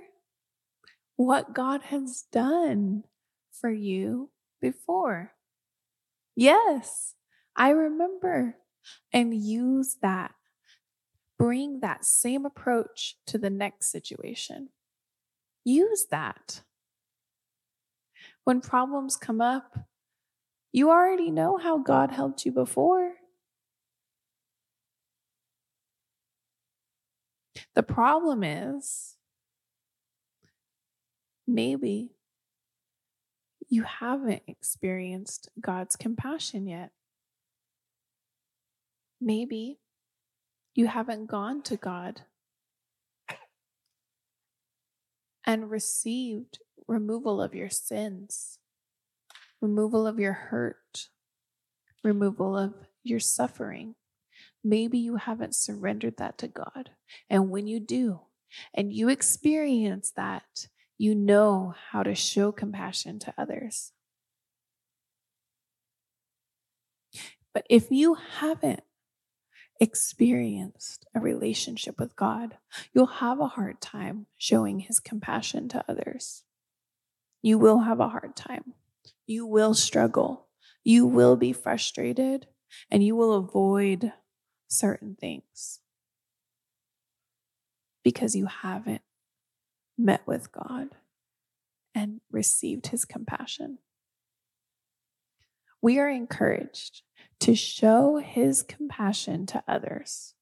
[1.18, 3.04] what God has done
[3.52, 4.30] for you
[4.62, 5.34] before.
[6.36, 7.16] Yes,
[7.56, 8.58] I remember.
[9.12, 10.36] And use that.
[11.40, 14.70] Bring that same approach to the next situation.
[15.64, 16.62] Use that.
[18.44, 19.80] When problems come up,
[20.72, 23.14] you already know how God helped you before.
[27.74, 29.16] The problem is
[31.48, 32.12] maybe
[33.68, 36.92] you haven't experienced God's compassion yet.
[39.22, 39.80] Maybe
[40.76, 42.22] you haven't gone to God
[45.46, 48.60] and received removal of your sins,
[49.62, 51.10] removal of your hurt,
[52.04, 53.96] removal of your suffering.
[54.64, 56.92] Maybe you haven't surrendered that to God.
[57.30, 58.22] And when you do,
[58.74, 63.92] and you experience that, you know how to show compassion to others.
[67.54, 68.82] But if you haven't
[69.80, 72.58] experienced a relationship with God,
[72.94, 76.44] you'll have a hard time showing his compassion to others.
[77.42, 78.74] You will have a hard time.
[79.28, 80.48] You will struggle.
[80.84, 82.48] You will be frustrated
[82.90, 84.14] and you will avoid
[84.68, 85.80] certain things
[88.04, 89.02] because you haven't
[89.98, 90.90] met with God
[91.94, 93.80] and received his compassion.
[95.82, 97.04] We are encouraged
[97.40, 100.34] to show his compassion to others.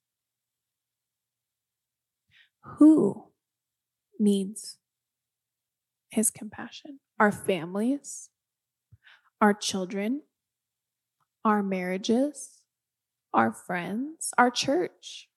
[2.78, 3.32] Who
[4.20, 4.78] needs
[6.10, 7.00] his compassion?
[7.20, 8.30] Our families,
[9.42, 10.22] our children,
[11.44, 12.60] our marriages,
[13.34, 15.28] our friends, our church,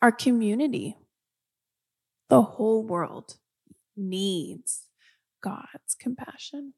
[0.00, 0.96] our community.
[2.28, 3.36] The whole world
[3.96, 4.88] needs
[5.42, 6.74] God's compassion.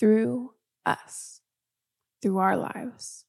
[0.00, 0.54] through
[0.86, 1.42] us,
[2.22, 3.26] through our lives.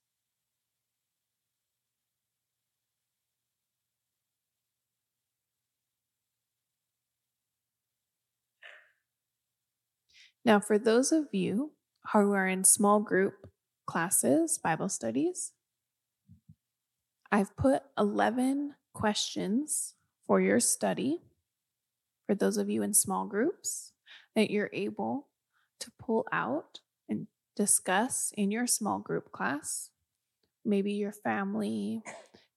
[10.43, 11.73] Now, for those of you
[12.13, 13.47] who are in small group
[13.85, 15.51] classes, Bible studies,
[17.31, 19.93] I've put 11 questions
[20.25, 21.21] for your study.
[22.25, 23.91] For those of you in small groups,
[24.35, 25.27] that you're able
[25.81, 26.79] to pull out
[27.09, 29.89] and discuss in your small group class.
[30.63, 32.03] Maybe your family.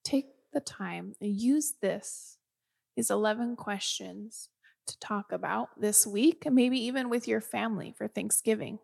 [0.05, 2.39] Take the time and use this,
[2.97, 4.51] these 11 questions
[4.87, 8.79] to talk about this week, and maybe even with your family for Thanksgiving.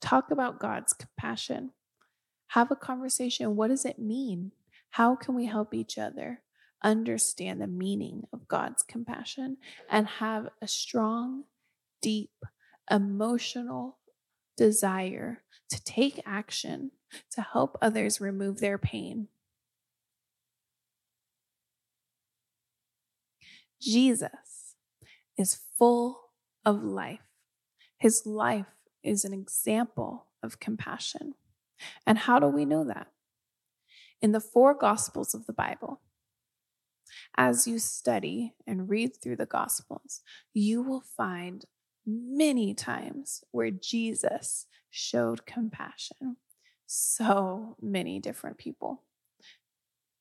[0.00, 1.72] Talk about God's compassion.
[2.48, 3.56] Have a conversation.
[3.56, 4.52] What does it mean?
[4.90, 6.40] How can we help each other
[6.82, 9.58] understand the meaning of God's compassion
[9.90, 11.44] and have a strong,
[12.00, 12.30] deep,
[12.90, 13.98] emotional
[14.56, 16.92] desire to take action
[17.30, 19.28] to help others remove their pain?
[23.80, 24.74] Jesus
[25.36, 26.30] is full
[26.64, 27.20] of life.
[27.98, 28.66] His life
[29.02, 31.34] is an example of compassion.
[32.06, 33.08] And how do we know that?
[34.22, 36.00] In the four Gospels of the Bible,
[37.36, 40.22] as you study and read through the Gospels,
[40.54, 41.64] you will find
[42.06, 46.36] many times where Jesus showed compassion.
[46.86, 49.02] So many different people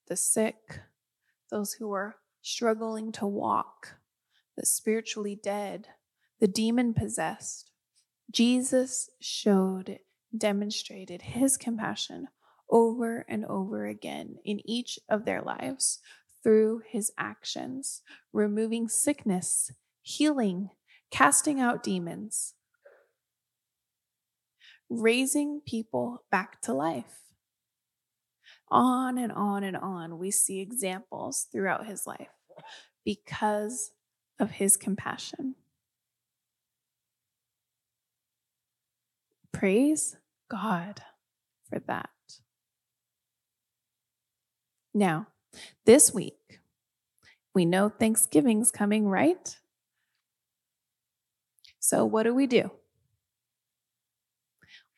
[0.08, 0.82] the sick,
[1.50, 3.96] those who were struggling to walk,
[4.56, 5.88] the spiritually dead,
[6.40, 7.72] the demon possessed.
[8.32, 10.00] Jesus showed,
[10.36, 12.28] demonstrated his compassion
[12.70, 16.00] over and over again in each of their lives
[16.44, 18.02] through his actions,
[18.34, 19.72] removing sickness,
[20.02, 20.70] healing,
[21.12, 22.54] casting out demons,
[24.90, 27.22] raising people back to life.
[28.70, 32.30] On and on and on, we see examples throughout his life
[33.04, 33.92] because
[34.40, 35.56] of his compassion.
[39.54, 40.18] Praise
[40.50, 41.02] God
[41.70, 42.10] for that.
[44.94, 45.28] Now,
[45.86, 46.60] this week,
[47.54, 49.58] we know Thanksgiving's coming, right?
[51.86, 52.72] So, what do we do?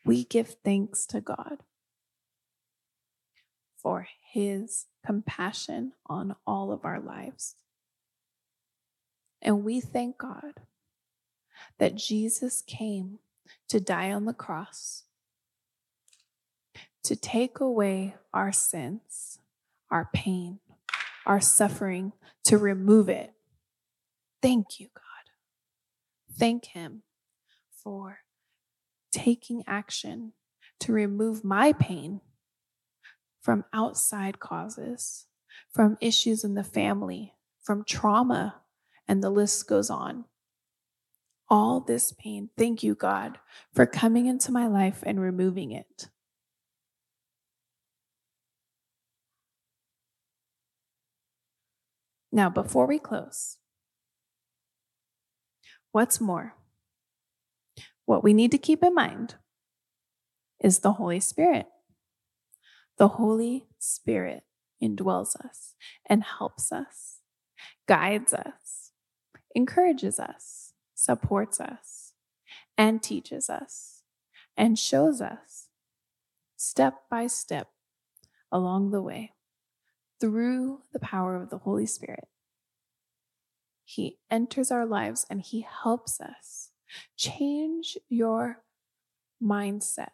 [0.05, 1.57] We give thanks to God
[3.75, 7.55] for his compassion on all of our lives.
[9.41, 10.61] And we thank God
[11.77, 13.19] that Jesus came
[13.67, 15.03] to die on the cross
[17.03, 19.39] to take away our sins
[19.89, 20.59] our pain,
[21.25, 22.13] our suffering,
[22.43, 23.33] to remove it.
[24.41, 25.06] Thank you, God.
[26.37, 27.03] Thank Him
[27.71, 28.19] for
[29.11, 30.33] taking action
[30.81, 32.21] to remove my pain
[33.41, 35.25] from outside causes,
[35.71, 37.33] from issues in the family,
[37.63, 38.61] from trauma,
[39.07, 40.25] and the list goes on.
[41.49, 43.39] All this pain, thank you, God,
[43.73, 46.09] for coming into my life and removing it.
[52.31, 53.57] Now, before we close,
[55.97, 56.53] what's more?
[58.05, 59.33] What we need to keep in mind
[60.59, 61.65] is the Holy Spirit.
[62.99, 64.43] The Holy Spirit
[64.79, 65.73] indwells us
[66.07, 67.21] and helps us,
[67.87, 68.91] guides us,
[69.55, 72.13] encourages us, supports us,
[72.77, 74.03] and teaches us,
[74.55, 75.69] and shows us
[76.57, 77.69] step by step
[78.51, 79.33] along the way
[80.21, 82.27] through the power of the Holy Spirit.
[83.89, 86.71] He enters our lives and He helps us
[87.15, 88.61] change your
[89.41, 90.09] mindset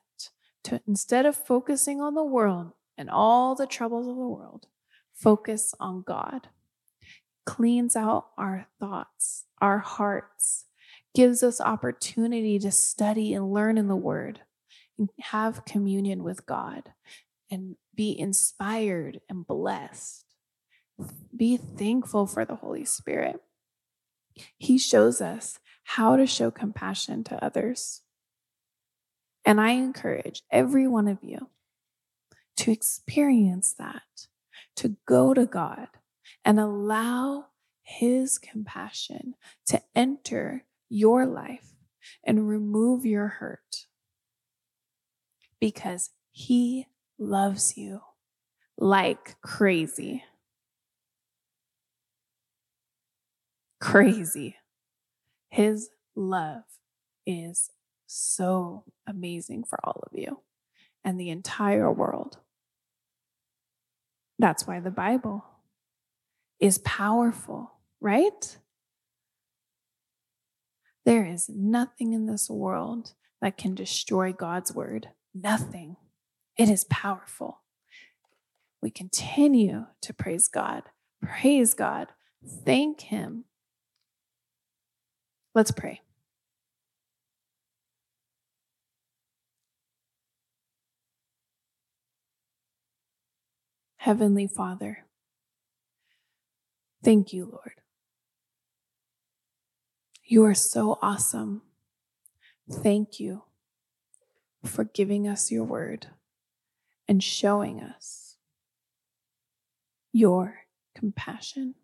[0.64, 4.68] to instead of focusing on the world and all the troubles of the world,
[5.16, 6.50] focus on God.
[7.48, 10.66] Cleans out our thoughts, our hearts,
[11.16, 14.42] gives us opportunity to study and learn in the Word
[15.00, 16.94] and have communion with God
[17.50, 20.26] and be inspired and blessed.
[21.36, 23.42] Be thankful for the Holy Spirit.
[24.58, 28.02] He shows us how to show compassion to others.
[29.46, 31.50] And I encourage every one of you
[32.58, 34.28] to experience that,
[34.78, 35.88] to go to God
[36.46, 37.48] and allow
[37.82, 39.36] His compassion
[39.68, 41.74] to enter your life
[42.24, 43.88] and remove your hurt
[45.60, 48.02] because He loves you
[48.78, 50.24] like crazy.
[53.94, 54.56] Crazy.
[55.50, 56.64] His love
[57.28, 57.70] is
[58.08, 60.40] so amazing for all of you
[61.06, 62.40] and the entire world.
[64.40, 65.46] That's why the Bible
[66.60, 68.58] is powerful, right?
[71.06, 73.14] There is nothing in this world
[73.44, 75.10] that can destroy God's word.
[75.36, 75.98] Nothing.
[76.58, 77.62] It is powerful.
[78.82, 80.82] We continue to praise God.
[81.22, 82.08] Praise God.
[82.44, 83.46] Thank Him.
[85.56, 86.02] Let's pray.
[93.98, 95.06] Heavenly Father,
[97.04, 97.76] thank you, Lord.
[100.26, 101.62] You are so awesome.
[102.70, 103.44] Thank you
[104.66, 106.08] for giving us your word
[107.08, 108.38] and showing us
[110.12, 111.76] your compassion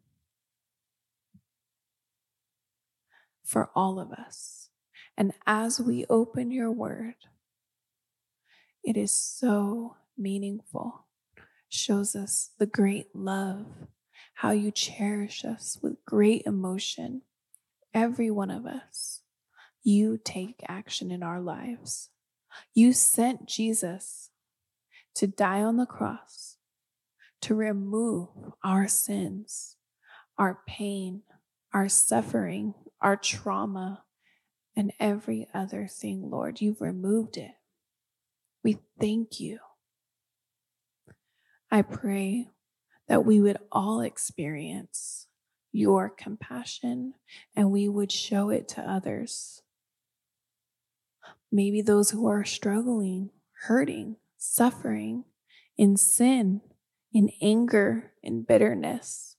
[3.49, 4.69] for all of us.
[5.17, 7.15] And as we open your word,
[8.83, 11.07] it is so meaningful
[11.67, 13.65] shows us the great love,
[14.35, 17.23] how you cherish us with great emotion.
[17.91, 19.21] Every one of us,
[19.83, 22.09] you take action in our lives.
[22.75, 24.29] You sent Jesus
[25.15, 26.57] to die on the cross
[27.41, 28.29] to remove
[28.63, 29.75] our sins,
[30.37, 31.23] our pain,
[31.73, 34.03] our suffering, our trauma,
[34.75, 36.61] and every other thing, Lord.
[36.61, 37.51] You've removed it.
[38.63, 39.59] We thank you.
[41.71, 42.47] I pray
[43.07, 45.27] that we would all experience
[45.71, 47.13] your compassion
[47.55, 49.61] and we would show it to others.
[51.51, 53.31] Maybe those who are struggling,
[53.63, 55.25] hurting, suffering
[55.77, 56.61] in sin,
[57.11, 59.35] in anger, in bitterness.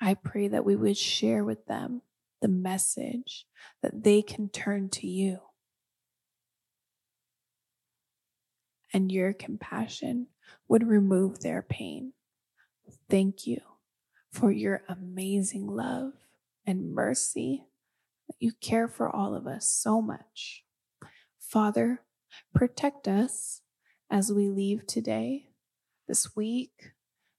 [0.00, 2.02] I pray that we would share with them
[2.40, 3.46] the message
[3.82, 5.38] that they can turn to you.
[8.92, 10.28] And your compassion
[10.68, 12.12] would remove their pain.
[13.10, 13.60] Thank you
[14.32, 16.12] for your amazing love
[16.66, 17.64] and mercy
[18.28, 20.64] that you care for all of us so much.
[21.38, 22.02] Father,
[22.54, 23.62] protect us
[24.10, 25.48] as we leave today,
[26.08, 26.92] this week.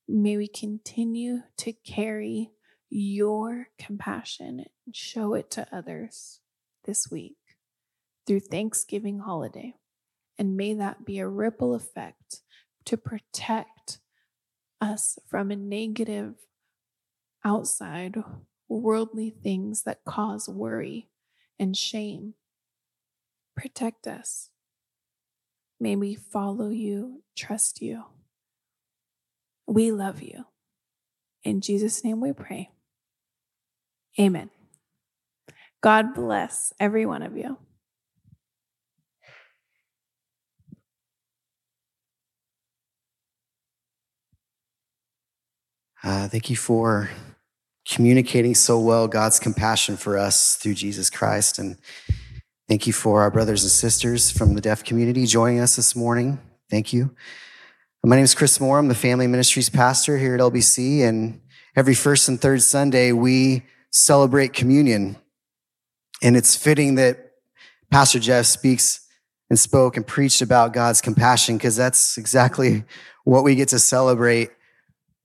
[0.07, 2.51] May we continue to carry
[2.89, 6.39] your compassion and show it to others
[6.85, 7.37] this week
[8.25, 9.75] through Thanksgiving holiday.
[10.37, 12.41] And may that be a ripple effect
[12.85, 13.99] to protect
[14.79, 16.35] us from a negative
[17.43, 18.17] outside
[18.69, 21.09] worldly things that cause worry
[21.59, 22.33] and shame.
[23.55, 24.49] Protect us.
[25.79, 28.03] May we follow you, trust you.
[29.65, 30.45] We love you.
[31.43, 32.71] In Jesus' name we pray.
[34.19, 34.49] Amen.
[35.81, 37.57] God bless every one of you.
[46.03, 47.09] Uh, thank you for
[47.87, 51.59] communicating so well God's compassion for us through Jesus Christ.
[51.59, 51.77] And
[52.67, 56.39] thank you for our brothers and sisters from the deaf community joining us this morning.
[56.69, 57.15] Thank you.
[58.03, 58.79] My name is Chris Moore.
[58.79, 61.01] I'm the family ministries pastor here at LBC.
[61.01, 61.41] And
[61.75, 63.63] every first and third Sunday, we
[63.97, 65.17] celebrate communion.
[66.21, 67.31] And it's fitting that
[67.91, 69.07] Pastor Jeff speaks
[69.49, 72.83] and spoke and preached about God's compassion because that's exactly
[73.23, 74.51] what we get to celebrate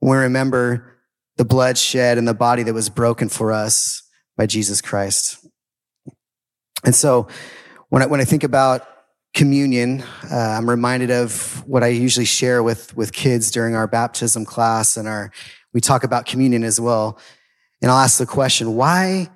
[0.00, 0.96] when we remember
[1.36, 4.02] the blood shed and the body that was broken for us
[4.36, 5.44] by Jesus Christ.
[6.84, 7.28] And so
[7.88, 8.86] when I, when I think about
[9.34, 14.44] communion, uh, I'm reminded of what I usually share with, with kids during our baptism
[14.44, 15.32] class and our,
[15.72, 17.18] we talk about communion as well.
[17.82, 19.28] And I'll ask the question, why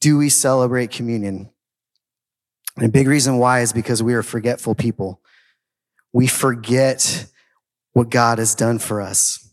[0.00, 1.48] do we celebrate communion?
[2.76, 5.20] And a big reason why is because we are forgetful people.
[6.12, 7.26] We forget
[7.92, 9.48] what God has done for us.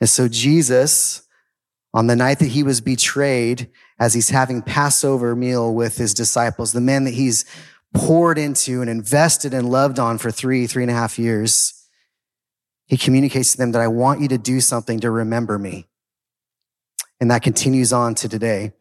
[0.00, 1.22] And so Jesus,
[1.94, 6.72] on the night that he was betrayed, as he's having Passover meal with his disciples,
[6.72, 7.44] the men that he's
[7.94, 11.74] poured into and invested and loved on for three, three and a half years,
[12.86, 15.86] he communicates to them that I want you to do something to remember me.
[17.20, 18.72] And that continues on to today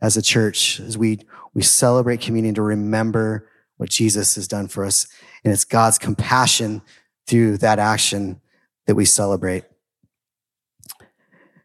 [0.00, 1.20] as a church, as we,
[1.54, 5.06] we celebrate communion to remember what Jesus has done for us.
[5.44, 6.82] And it's God's compassion
[7.26, 8.40] through that action
[8.86, 9.64] that we celebrate.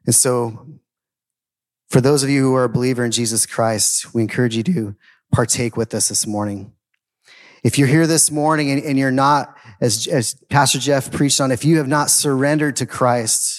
[0.06, 0.68] And so,
[1.90, 4.96] for those of you who are a believer in Jesus Christ, we encourage you to
[5.32, 6.72] partake with us this morning.
[7.64, 11.52] If you're here this morning and, and you're not, as, as Pastor Jeff preached on,
[11.52, 13.59] if you have not surrendered to Christ,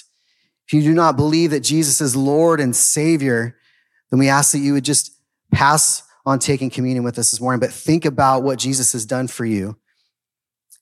[0.70, 3.56] if you do not believe that Jesus is Lord and Savior,
[4.08, 5.12] then we ask that you would just
[5.50, 9.26] pass on taking communion with us this morning, but think about what Jesus has done
[9.26, 9.76] for you.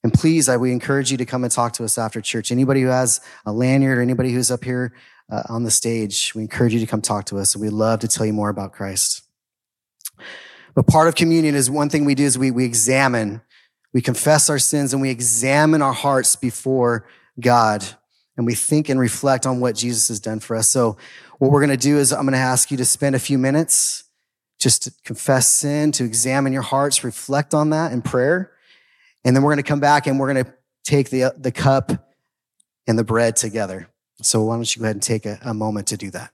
[0.04, 2.52] And please, I we encourage you to come and talk to us after church.
[2.52, 4.92] Anybody who has a lanyard or anybody who's up here
[5.32, 8.00] uh, on the stage, we encourage you to come talk to us, and we'd love
[8.00, 9.22] to tell you more about Christ.
[10.74, 13.40] But part of communion is one thing we do is we, we examine,
[13.94, 17.06] we confess our sins and we examine our hearts before
[17.40, 17.86] God
[18.38, 20.70] and we think and reflect on what Jesus has done for us.
[20.70, 20.96] So
[21.38, 23.36] what we're going to do is I'm going to ask you to spend a few
[23.36, 24.04] minutes
[24.58, 28.52] just to confess sin, to examine your hearts, reflect on that in prayer.
[29.24, 32.12] And then we're going to come back and we're going to take the, the cup
[32.86, 33.90] and the bread together.
[34.22, 36.30] So why don't you go ahead and take a, a moment to do that?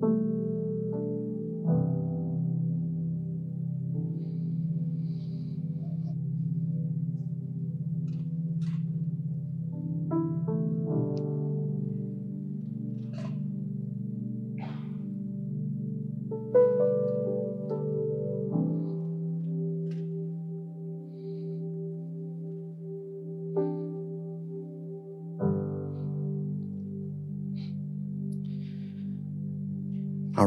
[0.00, 0.37] I'll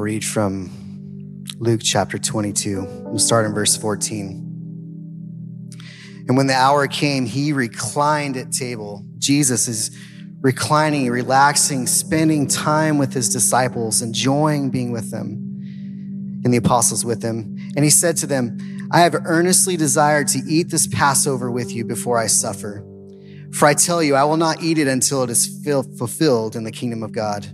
[0.02, 2.84] read from Luke chapter 22.
[3.04, 4.48] We'll start in verse 14.
[6.28, 9.06] And when the hour came, he reclined at table.
[9.20, 9.96] Jesus is
[10.42, 15.30] reclining, relaxing, spending time with his disciples, enjoying being with them,
[16.44, 17.56] and the apostles with him.
[17.76, 18.58] And he said to them,
[18.92, 22.84] I have earnestly desired to eat this Passover with you before I suffer.
[23.54, 26.72] For I tell you, I will not eat it until it is fulfilled in the
[26.72, 27.46] kingdom of God.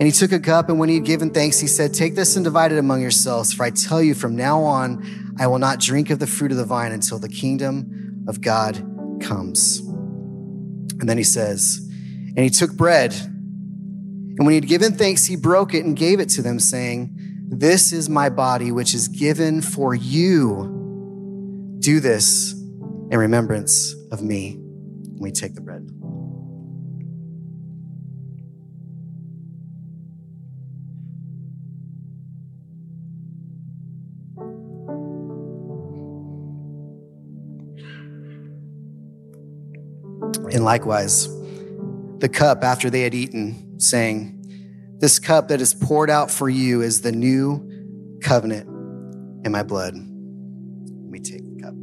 [0.00, 2.34] And he took a cup, and when he had given thanks, he said, Take this
[2.34, 5.78] and divide it among yourselves, for I tell you, from now on, I will not
[5.78, 8.76] drink of the fruit of the vine until the kingdom of God
[9.20, 9.80] comes.
[9.80, 11.86] And then he says,
[12.34, 16.18] And he took bread, and when he had given thanks, he broke it and gave
[16.18, 17.14] it to them, saying,
[17.50, 21.76] This is my body, which is given for you.
[21.80, 24.58] Do this in remembrance of me.
[25.18, 25.99] We take the bread.
[40.62, 41.28] Likewise,
[42.18, 44.36] the cup after they had eaten, saying,
[44.98, 48.66] This cup that is poured out for you is the new covenant
[49.44, 49.94] in my blood.
[49.94, 51.74] We take the cup.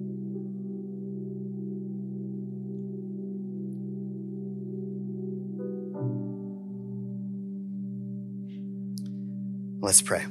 [9.82, 10.26] Let's pray.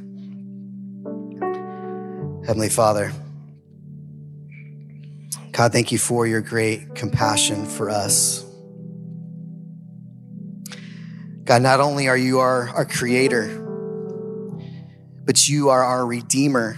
[2.46, 3.12] Heavenly Father,
[5.56, 8.44] God, thank you for your great compassion for us.
[11.44, 13.48] God, not only are you our, our creator,
[15.24, 16.76] but you are our redeemer.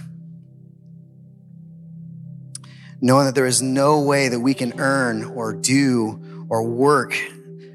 [3.00, 7.18] Knowing that there is no way that we can earn or do or work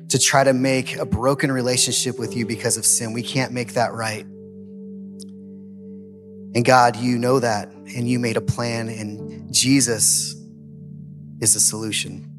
[0.08, 3.12] to try to make a broken relationship with you because of sin.
[3.12, 4.24] We can't make that right.
[6.56, 10.40] And God, you know that, and you made a plan, and Jesus
[11.42, 12.30] is the solution.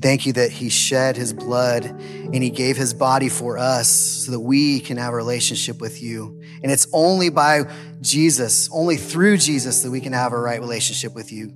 [0.00, 4.32] Thank you that he shed his blood and he gave his body for us so
[4.32, 6.42] that we can have a relationship with you.
[6.62, 7.62] And it's only by
[8.02, 11.54] Jesus, only through Jesus, that we can have a right relationship with you.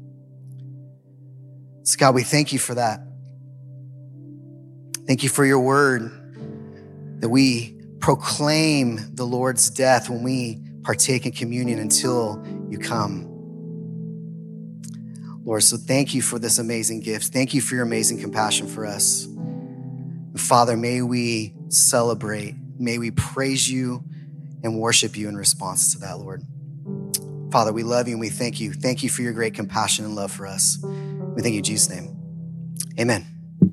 [1.82, 3.00] So, God, we thank you for that.
[5.06, 6.10] Thank you for your word
[7.20, 13.27] that we proclaim the Lord's death when we partake in communion until you come.
[15.48, 17.32] Lord, so thank you for this amazing gift.
[17.32, 19.26] Thank you for your amazing compassion for us.
[20.36, 24.04] Father, may we celebrate, may we praise you
[24.62, 26.42] and worship you in response to that, Lord.
[27.50, 28.74] Father, we love you and we thank you.
[28.74, 30.76] Thank you for your great compassion and love for us.
[30.82, 32.14] We thank you in Jesus' name.
[33.00, 33.37] Amen.